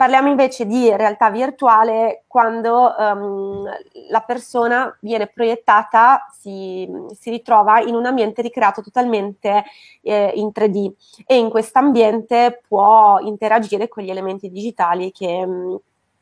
Parliamo 0.00 0.30
invece 0.30 0.64
di 0.64 0.88
realtà 0.96 1.28
virtuale 1.28 2.24
quando 2.26 2.94
um, 2.96 3.68
la 4.08 4.20
persona 4.20 4.96
viene 5.00 5.26
proiettata, 5.26 6.26
si, 6.32 6.88
si, 7.12 7.28
ritrova 7.28 7.80
in 7.80 7.94
un 7.94 8.06
ambiente 8.06 8.40
ricreato 8.40 8.80
totalmente 8.80 9.62
eh, 10.00 10.32
in 10.36 10.52
3D 10.54 10.90
e 11.26 11.36
in 11.36 11.50
questo 11.50 11.80
ambiente 11.80 12.62
può 12.66 13.18
interagire 13.18 13.88
con 13.88 14.02
gli 14.02 14.08
elementi 14.08 14.48
digitali 14.48 15.12
che, 15.12 15.46
mm, 15.46 15.74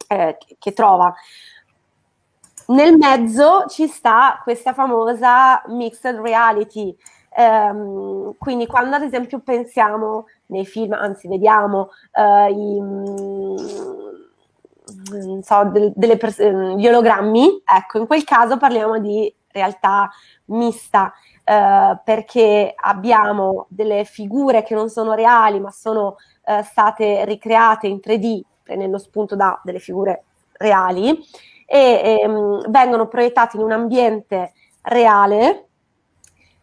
eh, 0.09 0.39
che 0.59 0.73
trova. 0.73 1.15
Nel 2.67 2.97
mezzo 2.97 3.67
ci 3.69 3.87
sta 3.87 4.41
questa 4.43 4.73
famosa 4.73 5.63
mixed 5.69 6.17
reality, 6.17 6.97
Um, 7.39 8.35
quindi 8.37 8.67
quando 8.67 8.97
ad 8.97 9.03
esempio 9.03 9.39
pensiamo 9.39 10.27
nei 10.49 10.67
film, 10.67 10.93
anzi 10.93 11.29
vediamo 11.29 11.91
uh, 12.13 12.51
i, 12.53 12.81
mm, 12.81 13.57
so, 15.41 15.65
del, 15.65 15.93
delle 15.95 16.17
pers- 16.17 16.43
gli 16.43 16.87
ologrammi, 16.87 17.63
ecco, 17.65 17.99
in 17.99 18.07
quel 18.07 18.25
caso 18.25 18.57
parliamo 18.57 18.99
di 18.99 19.35
realtà 19.49 20.11
mista, 20.47 21.13
uh, 21.45 21.99
perché 22.05 22.73
abbiamo 22.77 23.67
delle 23.69 24.05
figure 24.05 24.63
che 24.63 24.75
non 24.75 24.89
sono 24.89 25.15
reali, 25.15 25.61
ma 25.61 25.71
sono 25.71 26.17
uh, 26.45 26.63
state 26.63 27.25
ricreate 27.25 27.87
in 27.87 28.01
3D, 28.05 28.41
prendendo 28.63 28.99
spunto 28.99 29.35
da 29.37 29.61
delle 29.65 29.79
figure 29.79 30.25
reali, 30.53 31.19
e 31.71 32.23
um, 32.27 32.71
vengono 32.71 33.09
proiettate 33.09 33.59
in 33.59 33.63
un 33.63 33.73
ambiente 33.73 34.53
reale 34.83 35.68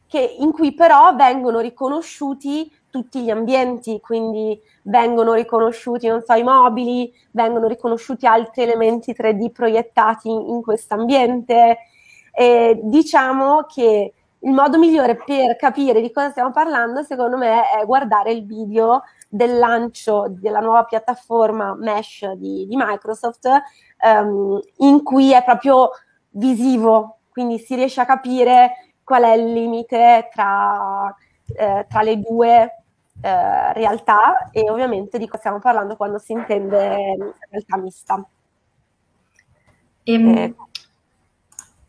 che, 0.07 0.35
in 0.39 0.51
cui 0.51 0.73
però 0.73 1.15
vengono 1.15 1.59
riconosciuti 1.59 2.71
tutti 2.89 3.21
gli 3.23 3.29
ambienti, 3.29 3.99
quindi 3.99 4.59
vengono 4.83 5.33
riconosciuti, 5.33 6.07
non 6.07 6.23
so, 6.23 6.33
i 6.33 6.43
mobili, 6.43 7.13
vengono 7.31 7.67
riconosciuti 7.67 8.25
altri 8.25 8.63
elementi 8.63 9.13
3D 9.13 9.51
proiettati 9.51 10.29
in, 10.29 10.49
in 10.49 10.61
questo 10.61 10.93
ambiente. 10.93 11.77
Diciamo 12.81 13.65
che 13.67 14.13
il 14.45 14.51
modo 14.51 14.77
migliore 14.77 15.15
per 15.15 15.55
capire 15.55 16.01
di 16.01 16.11
cosa 16.11 16.29
stiamo 16.29 16.51
parlando, 16.51 17.01
secondo 17.01 17.35
me, 17.35 17.69
è 17.69 17.83
guardare 17.85 18.31
il 18.31 18.45
video 18.45 19.03
del 19.27 19.57
lancio 19.57 20.27
della 20.29 20.59
nuova 20.59 20.83
piattaforma 20.83 21.75
Mesh 21.75 22.31
di, 22.33 22.67
di 22.67 22.75
Microsoft, 22.75 23.49
um, 24.03 24.59
in 24.77 25.01
cui 25.03 25.33
è 25.33 25.43
proprio 25.43 25.89
visivo, 26.29 27.17
quindi 27.31 27.57
si 27.57 27.75
riesce 27.75 28.01
a 28.01 28.05
capire 28.05 28.84
qual 29.05 29.23
è 29.23 29.33
il 29.33 29.53
limite 29.53 30.29
tra, 30.33 31.15
eh, 31.55 31.85
tra 31.87 32.01
le 32.01 32.19
due 32.19 32.83
eh, 33.21 33.73
realtà 33.73 34.49
e 34.51 34.69
ovviamente 34.69 35.17
di 35.17 35.25
cosa 35.25 35.37
stiamo 35.37 35.59
parlando 35.59 35.95
quando 35.95 36.17
si 36.17 36.33
intende 36.33 37.33
realtà 37.49 37.77
mista. 37.77 38.27
Ehm, 40.03 40.27
eh. 40.37 40.55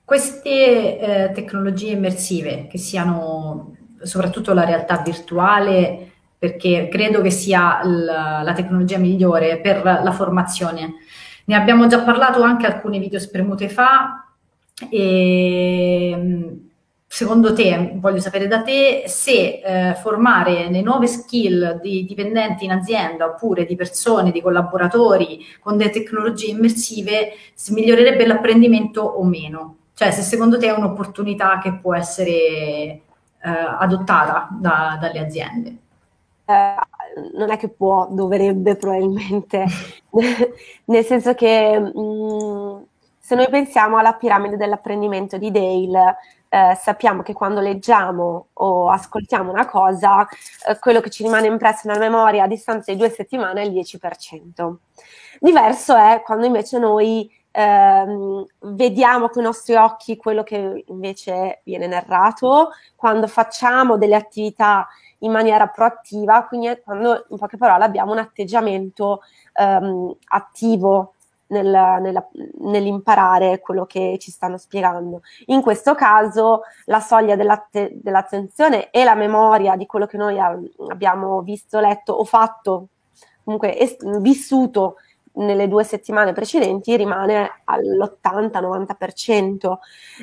Queste 0.04 0.98
eh, 0.98 1.32
tecnologie 1.32 1.90
immersive, 1.90 2.68
che 2.68 2.78
siano 2.78 3.74
soprattutto 4.02 4.52
la 4.52 4.64
realtà 4.64 4.98
virtuale, 4.98 6.12
perché 6.38 6.88
credo 6.88 7.22
che 7.22 7.30
sia 7.30 7.82
l- 7.82 8.04
la 8.04 8.52
tecnologia 8.54 8.98
migliore 8.98 9.58
per 9.60 9.82
la 9.82 10.12
formazione. 10.12 10.94
Ne 11.46 11.54
abbiamo 11.56 11.86
già 11.86 12.02
parlato 12.02 12.42
anche 12.42 12.66
alcune 12.66 12.98
video 12.98 13.18
spremute 13.18 13.68
fa 13.68 14.28
e 14.90 16.65
secondo 17.06 17.54
te, 17.54 17.92
voglio 17.94 18.20
sapere 18.20 18.46
da 18.48 18.62
te, 18.62 19.04
se 19.06 19.60
eh, 19.64 19.94
formare 19.94 20.68
le 20.68 20.82
nuove 20.82 21.06
skill 21.06 21.80
di 21.80 22.04
dipendenti 22.04 22.64
in 22.64 22.72
azienda 22.72 23.26
oppure 23.26 23.64
di 23.64 23.76
persone, 23.76 24.32
di 24.32 24.42
collaboratori 24.42 25.44
con 25.60 25.76
delle 25.76 25.90
tecnologie 25.90 26.50
immersive, 26.50 27.32
migliorerebbe 27.70 28.26
l'apprendimento 28.26 29.02
o 29.02 29.24
meno. 29.24 29.76
Cioè, 29.94 30.10
se 30.10 30.22
secondo 30.22 30.58
te 30.58 30.66
è 30.66 30.76
un'opportunità 30.76 31.58
che 31.58 31.74
può 31.74 31.94
essere 31.94 32.32
eh, 32.32 33.00
adottata 33.40 34.48
da, 34.50 34.98
dalle 35.00 35.20
aziende. 35.20 35.76
Eh, 36.44 36.74
non 37.34 37.50
è 37.50 37.56
che 37.56 37.68
può, 37.68 38.08
dovrebbe 38.10 38.76
probabilmente, 38.76 39.64
nel 40.84 41.04
senso 41.04 41.34
che 41.34 41.78
mh, 41.78 41.98
mm, 41.98 42.82
se 43.18 43.34
noi 43.34 43.48
pensiamo 43.48 43.96
alla 43.96 44.12
piramide 44.12 44.56
dell'apprendimento 44.56 45.38
di 45.38 45.50
Dale, 45.50 46.16
eh, 46.56 46.74
sappiamo 46.74 47.22
che 47.22 47.34
quando 47.34 47.60
leggiamo 47.60 48.48
o 48.54 48.88
ascoltiamo 48.88 49.50
una 49.50 49.66
cosa, 49.66 50.26
eh, 50.66 50.78
quello 50.78 51.00
che 51.00 51.10
ci 51.10 51.22
rimane 51.22 51.48
impresso 51.48 51.86
nella 51.86 52.00
memoria 52.00 52.44
a 52.44 52.46
distanza 52.46 52.90
di 52.90 52.98
due 52.98 53.10
settimane 53.10 53.60
è 53.60 53.64
il 53.66 53.72
10%. 53.72 54.76
Diverso 55.38 55.94
è 55.94 56.22
quando 56.24 56.46
invece 56.46 56.78
noi 56.78 57.30
ehm, 57.50 58.46
vediamo 58.60 59.28
con 59.28 59.42
i 59.42 59.44
nostri 59.44 59.74
occhi 59.74 60.16
quello 60.16 60.42
che 60.42 60.84
invece 60.86 61.60
viene 61.64 61.86
narrato, 61.86 62.70
quando 62.94 63.26
facciamo 63.26 63.98
delle 63.98 64.14
attività 64.14 64.88
in 65.20 65.32
maniera 65.32 65.66
proattiva, 65.66 66.46
quindi 66.46 66.80
quando 66.82 67.26
in 67.28 67.36
poche 67.36 67.58
parole 67.58 67.84
abbiamo 67.84 68.12
un 68.12 68.18
atteggiamento 68.18 69.20
ehm, 69.52 70.16
attivo 70.28 71.15
nel, 71.48 71.98
nella, 72.00 72.26
nell'imparare 72.60 73.60
quello 73.60 73.86
che 73.86 74.16
ci 74.20 74.30
stanno 74.30 74.56
spiegando. 74.56 75.22
In 75.46 75.62
questo 75.62 75.94
caso 75.94 76.62
la 76.86 77.00
soglia 77.00 77.36
dell'atte, 77.36 77.90
dell'attenzione 77.94 78.90
e 78.90 79.04
la 79.04 79.14
memoria 79.14 79.76
di 79.76 79.86
quello 79.86 80.06
che 80.06 80.16
noi 80.16 80.38
abbiamo 80.88 81.40
visto, 81.42 81.80
letto 81.80 82.12
o 82.12 82.24
fatto, 82.24 82.88
comunque 83.44 83.78
es- 83.78 83.96
vissuto 84.20 84.96
nelle 85.36 85.68
due 85.68 85.84
settimane 85.84 86.32
precedenti 86.32 86.96
rimane 86.96 87.60
all'80-90%. 87.64 89.78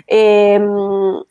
E, 0.06 0.18
ehm, 0.18 1.25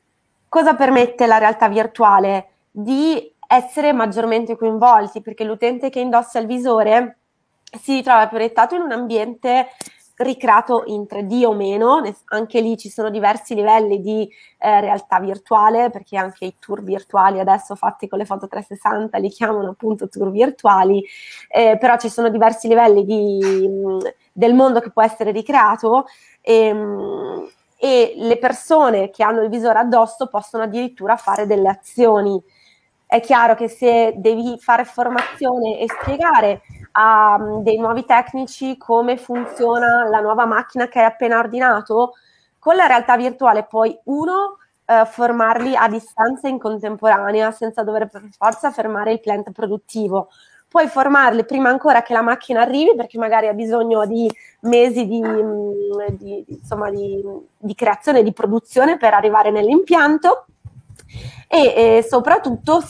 cosa 0.48 0.74
permette 0.74 1.26
la 1.26 1.38
realtà 1.38 1.68
virtuale? 1.68 2.48
Di 2.70 3.30
essere 3.46 3.92
maggiormente 3.92 4.56
coinvolti, 4.56 5.20
perché 5.20 5.44
l'utente 5.44 5.90
che 5.90 6.00
indossa 6.00 6.38
il 6.38 6.46
visore 6.46 7.18
si 7.78 7.94
ritrova 7.94 8.28
proiettato 8.28 8.74
in 8.74 8.82
un 8.82 8.92
ambiente 8.92 9.68
ricreato 10.16 10.84
in 10.86 11.02
3D 11.02 11.44
o 11.44 11.54
meno, 11.54 12.02
anche 12.26 12.60
lì 12.60 12.76
ci 12.76 12.88
sono 12.88 13.10
diversi 13.10 13.54
livelli 13.54 14.00
di 14.00 14.28
eh, 14.58 14.80
realtà 14.80 15.18
virtuale, 15.20 15.90
perché 15.90 16.16
anche 16.16 16.44
i 16.44 16.56
tour 16.58 16.82
virtuali 16.82 17.40
adesso 17.40 17.74
fatti 17.74 18.08
con 18.08 18.18
le 18.18 18.24
foto 18.24 18.46
360 18.46 19.18
li 19.18 19.28
chiamano 19.30 19.70
appunto 19.70 20.08
tour 20.08 20.30
virtuali, 20.30 21.04
eh, 21.48 21.76
però 21.78 21.96
ci 21.98 22.08
sono 22.08 22.28
diversi 22.28 22.68
livelli 22.68 23.04
di, 23.04 23.68
mh, 23.68 23.98
del 24.32 24.54
mondo 24.54 24.80
che 24.80 24.90
può 24.90 25.02
essere 25.02 25.32
ricreato 25.32 26.06
e, 26.40 26.72
mh, 26.72 27.48
e 27.78 28.12
le 28.16 28.38
persone 28.38 29.10
che 29.10 29.24
hanno 29.24 29.42
il 29.42 29.48
visore 29.48 29.80
addosso 29.80 30.28
possono 30.28 30.64
addirittura 30.64 31.16
fare 31.16 31.46
delle 31.46 31.68
azioni. 31.68 32.40
È 33.06 33.20
chiaro 33.20 33.54
che 33.54 33.68
se 33.68 34.14
devi 34.16 34.56
fare 34.58 34.84
formazione 34.84 35.78
e 35.80 35.86
spiegare 35.88 36.62
a 36.92 37.36
um, 37.38 37.62
dei 37.62 37.78
nuovi 37.78 38.04
tecnici 38.04 38.76
come 38.76 39.16
funziona 39.16 40.08
la 40.08 40.20
nuova 40.20 40.46
macchina 40.46 40.88
che 40.88 41.00
hai 41.00 41.06
appena 41.06 41.38
ordinato, 41.38 42.14
con 42.58 42.76
la 42.76 42.86
realtà 42.86 43.16
virtuale 43.16 43.64
puoi 43.64 43.98
uno 44.04 44.58
eh, 44.84 45.04
formarli 45.06 45.74
a 45.74 45.88
distanza 45.88 46.48
in 46.48 46.58
contemporanea 46.58 47.50
senza 47.50 47.82
dover 47.82 48.08
per 48.08 48.28
forza 48.36 48.70
fermare 48.70 49.12
il 49.12 49.20
plant 49.20 49.50
produttivo. 49.52 50.28
Puoi 50.68 50.88
formarli 50.88 51.44
prima 51.44 51.68
ancora 51.68 52.02
che 52.02 52.12
la 52.14 52.22
macchina 52.22 52.62
arrivi 52.62 52.94
perché 52.96 53.18
magari 53.18 53.46
ha 53.48 53.52
bisogno 53.52 54.06
di 54.06 54.30
mesi 54.60 55.06
di, 55.06 55.22
mm, 55.22 56.06
di, 56.18 56.44
insomma, 56.48 56.90
di, 56.90 57.22
di 57.58 57.74
creazione, 57.74 58.22
di 58.22 58.32
produzione 58.32 58.96
per 58.96 59.12
arrivare 59.12 59.50
nell'impianto 59.50 60.46
e, 61.48 61.98
e 61.98 62.06
soprattutto 62.08 62.82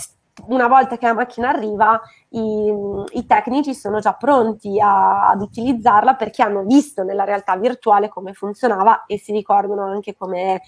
una 0.47 0.69
volta 0.69 0.97
che 0.97 1.07
la 1.07 1.15
macchina 1.15 1.49
arriva, 1.49 2.01
i, 2.31 2.73
i 3.13 3.27
tecnici 3.27 3.75
sono 3.75 3.99
già 4.01 4.15
pronti 4.15 4.81
a, 4.81 5.29
ad 5.29 5.41
utilizzarla 5.41 6.15
perché 6.15 6.43
hanno 6.43 6.63
visto 6.63 7.03
nella 7.03 7.25
realtà 7.25 7.57
virtuale 7.57 8.09
come 8.09 8.33
funzionava 8.33 9.05
e 9.07 9.19
si 9.19 9.33
ricordano 9.33 9.85
anche 9.85 10.17
come, 10.17 10.63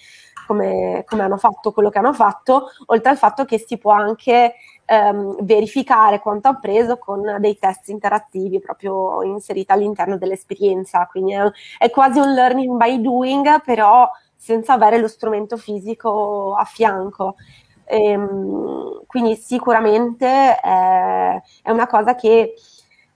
come, 0.47 1.05
come 1.07 1.23
hanno 1.23 1.37
fatto 1.37 1.73
quello 1.73 1.91
che 1.91 1.99
hanno 1.99 2.13
fatto, 2.13 2.69
oltre 2.87 3.11
al 3.11 3.17
fatto 3.17 3.45
che 3.45 3.59
si 3.59 3.79
può 3.79 3.93
anche 3.93 4.55
ehm, 4.85 5.45
verificare 5.45 6.21
quanto 6.21 6.49
appreso 6.49 6.99
con 6.99 7.37
dei 7.41 7.59
test 7.59 7.89
interattivi 7.89 8.61
proprio 8.61 9.23
inseriti 9.23 9.73
all'interno 9.73 10.17
dell'esperienza. 10.17 11.07
Quindi 11.07 11.33
è, 11.33 11.51
è 11.79 11.91
quasi 11.91 12.19
un 12.19 12.33
learning 12.33 12.77
by 12.77 13.01
doing, 13.01 13.63
però 13.63 14.09
senza 14.37 14.75
avere 14.75 14.99
lo 14.99 15.09
strumento 15.09 15.57
fisico 15.57 16.55
a 16.55 16.65
fianco. 16.65 17.37
Ehm, 17.87 19.03
quindi 19.07 19.37
sicuramente 19.37 20.27
eh, 20.27 21.43
è 21.63 21.71
una 21.71 21.87
cosa 21.87 22.15
che 22.15 22.55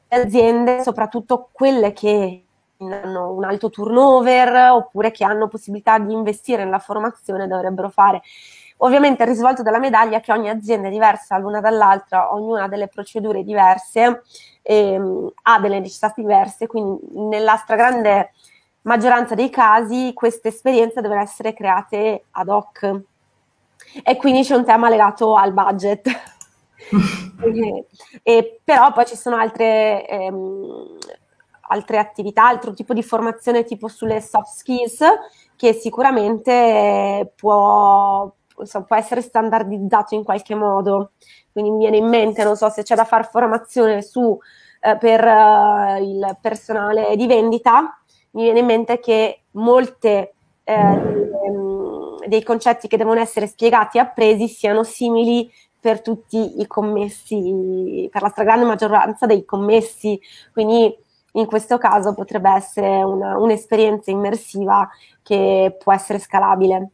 le 0.09 0.16
aziende, 0.22 0.83
soprattutto 0.83 1.48
quelle 1.52 1.92
che 1.92 2.44
hanno 2.78 3.33
un 3.33 3.44
alto 3.44 3.70
turnover 3.70 4.70
oppure 4.72 5.11
che 5.11 5.24
hanno 5.24 5.48
possibilità 5.48 5.98
di 5.98 6.12
investire 6.12 6.64
nella 6.64 6.78
formazione, 6.78 7.46
dovrebbero 7.48 7.88
fare. 7.90 8.22
Ovviamente 8.78 9.24
il 9.24 9.28
risvolto 9.28 9.62
della 9.62 9.81
medaglia 9.81 10.18
è 10.18 10.20
che 10.20 10.33
ogni 10.33 10.48
azienda 10.48 10.87
è 10.88 10.90
diversa 10.90 11.37
l'una 11.38 11.61
dall'altra, 11.61 12.33
ognuna 12.33 12.64
ha 12.64 12.68
delle 12.68 12.87
procedure 12.87 13.42
diverse, 13.42 14.22
ehm, 14.62 15.33
ha 15.42 15.59
delle 15.61 15.81
necessità 15.81 16.12
diverse, 16.16 16.66
quindi 16.68 17.00
nella 17.14 17.57
stragrande 17.57 18.33
maggioranza 18.83 19.35
dei 19.35 19.50
casi 19.50 20.12
queste 20.14 20.48
esperienze 20.48 21.00
devono 21.00 21.20
essere 21.20 21.52
create 21.54 22.24
ad 22.31 22.48
hoc 22.48 23.00
e 24.03 24.17
quindi 24.17 24.43
c'è 24.43 24.55
un 24.55 24.64
tema 24.64 24.88
legato 24.88 25.35
al 25.35 25.53
budget. 25.53 26.09
e, 27.43 27.87
e, 28.23 28.61
però 28.62 28.93
poi 28.93 29.07
ci 29.07 29.17
sono 29.17 29.37
altre, 29.37 30.07
ehm, 30.07 30.97
altre 31.69 31.99
attività, 31.99 32.47
altro 32.47 32.73
tipo 32.73 32.95
di 32.95 33.03
formazione 33.03 33.64
tipo 33.64 33.88
sulle 33.88 34.21
soft 34.21 34.57
skills 34.57 35.01
che 35.57 35.73
sicuramente 35.73 37.33
può, 37.35 38.31
insomma, 38.59 38.85
può 38.85 38.97
essere 38.97 39.21
standardizzato 39.21 40.14
in 40.14 40.23
qualche 40.23 40.55
modo. 40.55 41.12
Quindi 41.53 41.71
mi 41.71 41.79
viene 41.79 41.97
in 41.97 42.07
mente, 42.07 42.45
non 42.45 42.57
so 42.57 42.69
se 42.71 42.83
c'è 42.83 42.95
da 42.95 43.05
fare 43.05 43.25
formazione 43.25 44.01
su, 44.03 44.38
eh, 44.81 44.97
per 44.97 45.25
uh, 45.25 46.01
il 46.01 46.37
personale 46.41 47.17
di 47.17 47.27
vendita, 47.27 47.99
mi 48.33 48.45
viene 48.45 48.61
in 48.61 48.67
mente 48.67 49.01
che 49.01 49.43
molte 49.53 50.35
eh, 50.62 51.01
dei 52.29 52.43
concetti 52.43 52.88
che 52.88 52.97
devono 52.97 53.21
essere 53.21 53.47
spiegati 53.47 53.97
e 53.97 54.01
appresi 54.01 54.49
siano 54.49 54.83
simili 54.85 55.51
per 55.81 56.03
tutti 56.03 56.61
i 56.61 56.67
commessi, 56.67 58.09
per 58.11 58.23
la 58.23 58.29
stragrande 58.29 58.64
maggioranza 58.64 59.27
dei 59.27 59.45
commessi. 59.45 60.21
Quindi 60.53 60.97
in 61.33 61.47
questo 61.47 61.79
caso 61.79 62.14
potrebbe 62.14 62.51
essere 62.51 63.03
una, 63.03 63.38
un'esperienza 63.38 64.11
immersiva 64.11 64.88
che 65.23 65.77
può 65.83 65.93
essere 65.93 66.19
scalabile. 66.19 66.91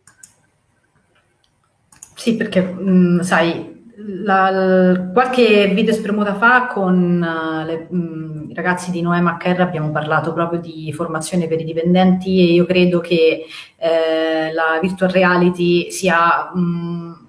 Sì, 2.14 2.36
perché 2.36 2.60
mh, 2.60 3.20
sai, 3.22 3.73
la, 4.06 5.10
qualche 5.12 5.68
video 5.68 5.94
spremuta 5.94 6.34
fa 6.34 6.66
con 6.66 7.20
uh, 7.22 7.64
le, 7.64 7.86
mh, 7.88 8.46
i 8.50 8.54
ragazzi 8.54 8.90
di 8.90 9.00
Noema 9.00 9.38
HR 9.40 9.60
abbiamo 9.60 9.90
parlato 9.90 10.32
proprio 10.32 10.60
di 10.60 10.92
formazione 10.92 11.46
per 11.46 11.60
i 11.60 11.64
dipendenti 11.64 12.38
e 12.38 12.52
io 12.52 12.66
credo 12.66 13.00
che 13.00 13.46
eh, 13.76 14.52
la 14.52 14.78
virtual 14.80 15.10
reality 15.10 15.90
sia 15.90 16.50
mh, 16.54 17.22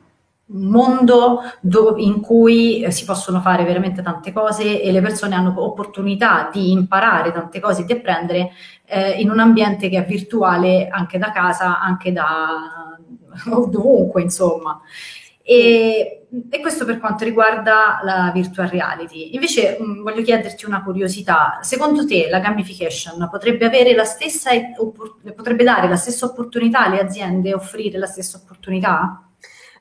un 0.47 0.65
mondo 0.67 1.41
do, 1.59 1.95
in 1.97 2.21
cui 2.21 2.83
eh, 2.83 2.91
si 2.91 3.05
possono 3.05 3.41
fare 3.41 3.63
veramente 3.63 4.01
tante 4.01 4.31
cose 4.31 4.81
e 4.81 4.91
le 4.91 5.01
persone 5.01 5.33
hanno 5.33 5.53
opportunità 5.57 6.49
di 6.51 6.71
imparare 6.71 7.31
tante 7.31 7.59
cose 7.59 7.85
di 7.85 7.93
apprendere 7.93 8.51
eh, 8.85 9.11
in 9.21 9.31
un 9.31 9.39
ambiente 9.39 9.89
che 9.89 9.97
è 9.97 10.05
virtuale 10.05 10.87
anche 10.87 11.17
da 11.17 11.31
casa, 11.31 11.79
anche 11.79 12.11
da 12.11 12.95
dovunque, 13.69 14.21
insomma. 14.21 14.79
E, 15.47 16.25
e, 16.49 16.59
questo 16.59 16.85
per 16.85 16.97
quanto 16.99 17.23
riguarda 17.23 17.99
la 18.01 18.31
virtual 18.33 18.67
reality. 18.67 19.35
Invece 19.35 19.77
mh, 19.79 19.83
mm, 19.83 20.01
voglio 20.01 20.23
chiederti 20.23 20.65
una 20.65 20.81
curiosità. 20.81 21.59
Secondo 21.61 22.03
te 22.07 22.27
la 22.29 22.39
gamification 22.39 23.29
potrebbe, 23.29 23.69
stessa, 24.05 24.49
potrebbe 25.35 25.63
dare 25.63 25.87
la 25.87 25.97
stessa 25.97 26.25
opportunità 26.25 26.85
alle 26.85 26.99
aziende, 26.99 27.53
offrire 27.53 27.99
la 27.99 28.07
stessa 28.07 28.39
opportunità? 28.43 29.29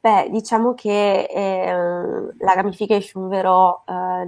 Beh, 0.05 0.29
diciamo 0.31 0.75
che 0.75 1.23
eh, 1.31 1.73
la 1.73 2.55
gamification, 2.55 3.25
ovvero 3.25 3.85
eh, 3.87 4.27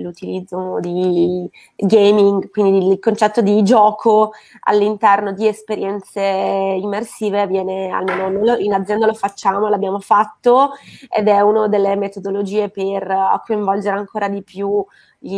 l'utilizzo 0.00 0.78
di 0.80 1.46
gaming, 1.76 2.48
quindi 2.48 2.88
il 2.92 2.98
concetto 2.98 3.42
di 3.42 3.62
gioco 3.62 4.32
all'interno 4.60 5.32
di 5.34 5.46
esperienze 5.46 6.22
immersive, 6.22 7.46
viene 7.46 7.90
almeno 7.90 8.56
in 8.56 8.72
azienda 8.72 9.04
lo 9.04 9.12
facciamo, 9.12 9.68
l'abbiamo 9.68 10.00
fatto 10.00 10.70
ed 11.10 11.28
è 11.28 11.40
una 11.42 11.68
delle 11.68 11.94
metodologie 11.96 12.70
per 12.70 13.42
coinvolgere 13.44 13.98
ancora 13.98 14.30
di 14.30 14.42
più 14.42 14.82
gli, 15.18 15.34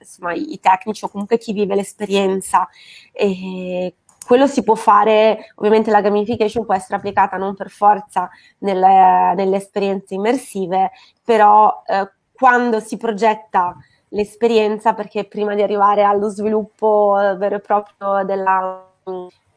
insomma, 0.00 0.32
i 0.32 0.58
tecnici 0.60 1.04
o 1.04 1.08
comunque 1.08 1.38
chi 1.38 1.52
vive 1.52 1.76
l'esperienza. 1.76 2.68
E 3.12 3.94
quello 4.30 4.46
si 4.46 4.62
può 4.62 4.76
fare, 4.76 5.50
ovviamente 5.56 5.90
la 5.90 6.00
gamification 6.00 6.64
può 6.64 6.72
essere 6.72 6.94
applicata 6.94 7.36
non 7.36 7.56
per 7.56 7.68
forza 7.68 8.30
nelle, 8.58 9.34
nelle 9.34 9.56
esperienze 9.56 10.14
immersive, 10.14 10.92
però 11.24 11.82
eh, 11.84 12.08
quando 12.32 12.78
si 12.78 12.96
progetta 12.96 13.74
l'esperienza, 14.10 14.94
perché 14.94 15.24
prima 15.24 15.56
di 15.56 15.62
arrivare 15.62 16.04
allo 16.04 16.28
sviluppo 16.28 17.16
vero 17.38 17.56
e 17.56 17.58
proprio 17.60 18.24
della, 18.24 18.88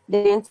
dell'esperienza 0.06 0.50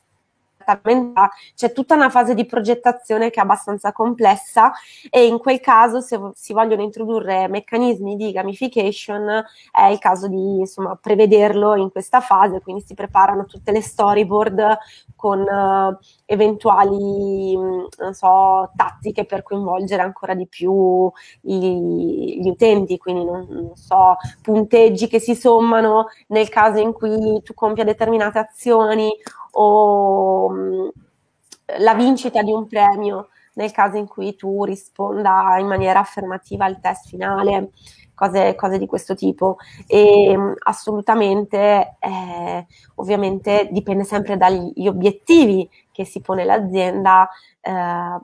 c'è 1.55 1.73
tutta 1.73 1.95
una 1.95 2.11
fase 2.11 2.35
di 2.35 2.47
progettazione 2.47 3.31
che 3.31 3.41
è 3.41 3.43
abbastanza 3.43 3.93
complessa 3.93 4.73
e 5.11 5.27
in 5.27 5.39
quel 5.39 5.61
caso 5.61 6.01
se 6.01 6.19
si 6.35 6.53
vogliono 6.53 6.83
introdurre 6.83 7.49
meccanismi 7.49 8.17
di 8.17 8.33
gamification 8.33 9.45
è 9.71 9.85
il 9.87 9.99
caso 9.99 10.29
di 10.29 10.61
insomma, 10.61 10.97
prevederlo 11.01 11.75
in 11.77 11.91
questa 11.91 12.21
fase, 12.21 12.61
quindi 12.61 12.83
si 12.87 12.95
preparano 12.95 13.45
tutte 13.45 13.73
le 13.73 13.81
storyboard 13.81 14.79
con 15.17 15.41
uh, 15.41 15.97
eventuali 16.27 17.55
non 17.55 18.15
so, 18.15 18.71
tattiche 18.75 19.25
per 19.25 19.43
coinvolgere 19.43 20.03
ancora 20.03 20.35
di 20.35 20.47
più 20.47 21.11
gli, 21.41 22.41
gli 22.41 22.49
utenti, 22.49 22.99
quindi 22.99 23.25
non, 23.25 23.47
non 23.49 23.77
so, 23.77 24.17
punteggi 24.43 25.09
che 25.09 25.19
si 25.19 25.35
sommano 25.35 26.09
nel 26.29 26.49
caso 26.49 26.81
in 26.81 26.93
cui 26.93 27.41
tu 27.43 27.55
compia 27.55 27.85
determinate 27.85 28.39
azioni 28.39 29.11
o 29.53 30.49
mh, 30.51 30.93
la 31.79 31.95
vincita 31.95 32.43
di 32.43 32.53
un 32.53 32.67
premio 32.67 33.29
nel 33.55 33.71
caso 33.71 33.97
in 33.97 34.07
cui 34.07 34.35
tu 34.35 34.65
risponda 34.65 35.57
in 35.59 35.67
maniera 35.67 36.01
affermativa 36.01 36.65
al 36.65 36.81
test 36.81 37.09
finale, 37.09 37.71
cose, 38.15 38.55
cose 38.55 38.79
di 38.79 38.87
questo 38.87 39.15
tipo. 39.15 39.57
E 39.87 40.37
mh, 40.37 40.55
assolutamente, 40.65 41.97
eh, 41.99 42.67
ovviamente, 42.97 43.69
dipende 43.71 44.05
sempre 44.05 44.37
dagli 44.37 44.89
obiettivi 44.89 45.69
che 45.91 46.05
si 46.05 46.21
pone 46.21 46.45
l'azienda, 46.45 47.29
eh, 47.61 48.19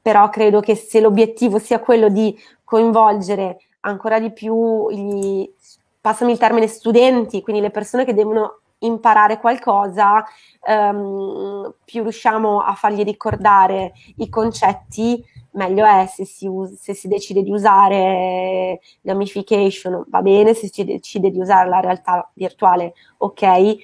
però 0.00 0.28
credo 0.30 0.60
che 0.60 0.74
se 0.76 1.00
l'obiettivo 1.00 1.58
sia 1.58 1.80
quello 1.80 2.08
di 2.08 2.36
coinvolgere 2.64 3.58
ancora 3.80 4.18
di 4.20 4.32
più 4.32 4.90
gli, 4.90 5.50
passami 6.00 6.32
il 6.32 6.38
termine, 6.38 6.66
studenti, 6.68 7.42
quindi 7.42 7.60
le 7.62 7.70
persone 7.70 8.04
che 8.04 8.14
devono 8.14 8.60
imparare 8.80 9.38
qualcosa, 9.38 10.24
um, 10.66 11.74
più 11.84 12.02
riusciamo 12.02 12.60
a 12.60 12.74
fargli 12.74 13.02
ricordare 13.02 13.92
i 14.16 14.28
concetti, 14.28 15.24
meglio 15.52 15.84
è 15.84 16.06
se 16.06 16.24
si, 16.24 16.46
us- 16.46 16.74
se 16.74 16.94
si 16.94 17.08
decide 17.08 17.42
di 17.42 17.50
usare 17.50 18.80
gamification, 19.00 20.04
va 20.08 20.22
bene, 20.22 20.54
se 20.54 20.68
si 20.72 20.84
decide 20.84 21.30
di 21.30 21.38
usare 21.40 21.68
la 21.68 21.80
realtà 21.80 22.30
virtuale, 22.34 22.92
ok. 23.18 23.76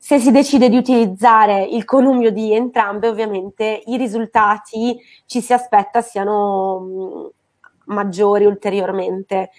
Se 0.00 0.18
si 0.20 0.30
decide 0.30 0.68
di 0.68 0.76
utilizzare 0.76 1.64
il 1.64 1.84
connubio 1.84 2.30
di 2.30 2.54
entrambe, 2.54 3.08
ovviamente 3.08 3.82
i 3.86 3.96
risultati 3.96 4.96
ci 5.26 5.40
si 5.40 5.52
aspetta 5.52 6.00
siano 6.02 6.78
mh, 6.78 7.30
maggiori 7.86 8.44
ulteriormente 8.44 9.50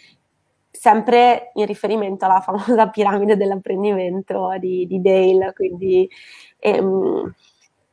sempre 0.79 1.51
in 1.55 1.65
riferimento 1.65 2.23
alla 2.23 2.39
famosa 2.39 2.87
piramide 2.87 3.35
dell'apprendimento 3.35 4.55
di, 4.57 4.87
di 4.87 5.01
Dale, 5.01 5.51
quindi 5.53 6.09
ehm, 6.57 7.33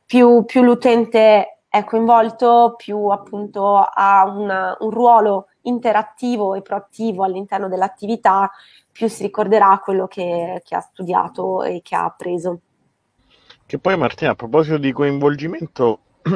più, 0.05 0.45
più, 0.45 0.61
l'utente 0.61 1.63
è 1.67 1.83
coinvolto, 1.83 2.75
più 2.77 3.07
appunto 3.07 3.75
ha 3.75 4.23
una, 4.25 4.77
un 4.79 4.89
ruolo 4.89 5.47
interattivo 5.63 6.55
e 6.55 6.61
proattivo 6.61 7.25
all'interno 7.25 7.67
dell'attività, 7.67 8.49
più 8.89 9.09
si 9.09 9.23
ricorderà 9.23 9.81
quello 9.83 10.07
che, 10.07 10.61
che 10.63 10.75
ha 10.75 10.79
studiato 10.79 11.63
e 11.63 11.81
che 11.83 11.93
ha 11.93 12.05
appreso. 12.05 12.61
Che 13.65 13.79
poi 13.79 13.97
Martina, 13.97 14.31
a 14.31 14.35
proposito 14.35 14.77
di 14.77 14.93
coinvolgimento, 14.93 15.99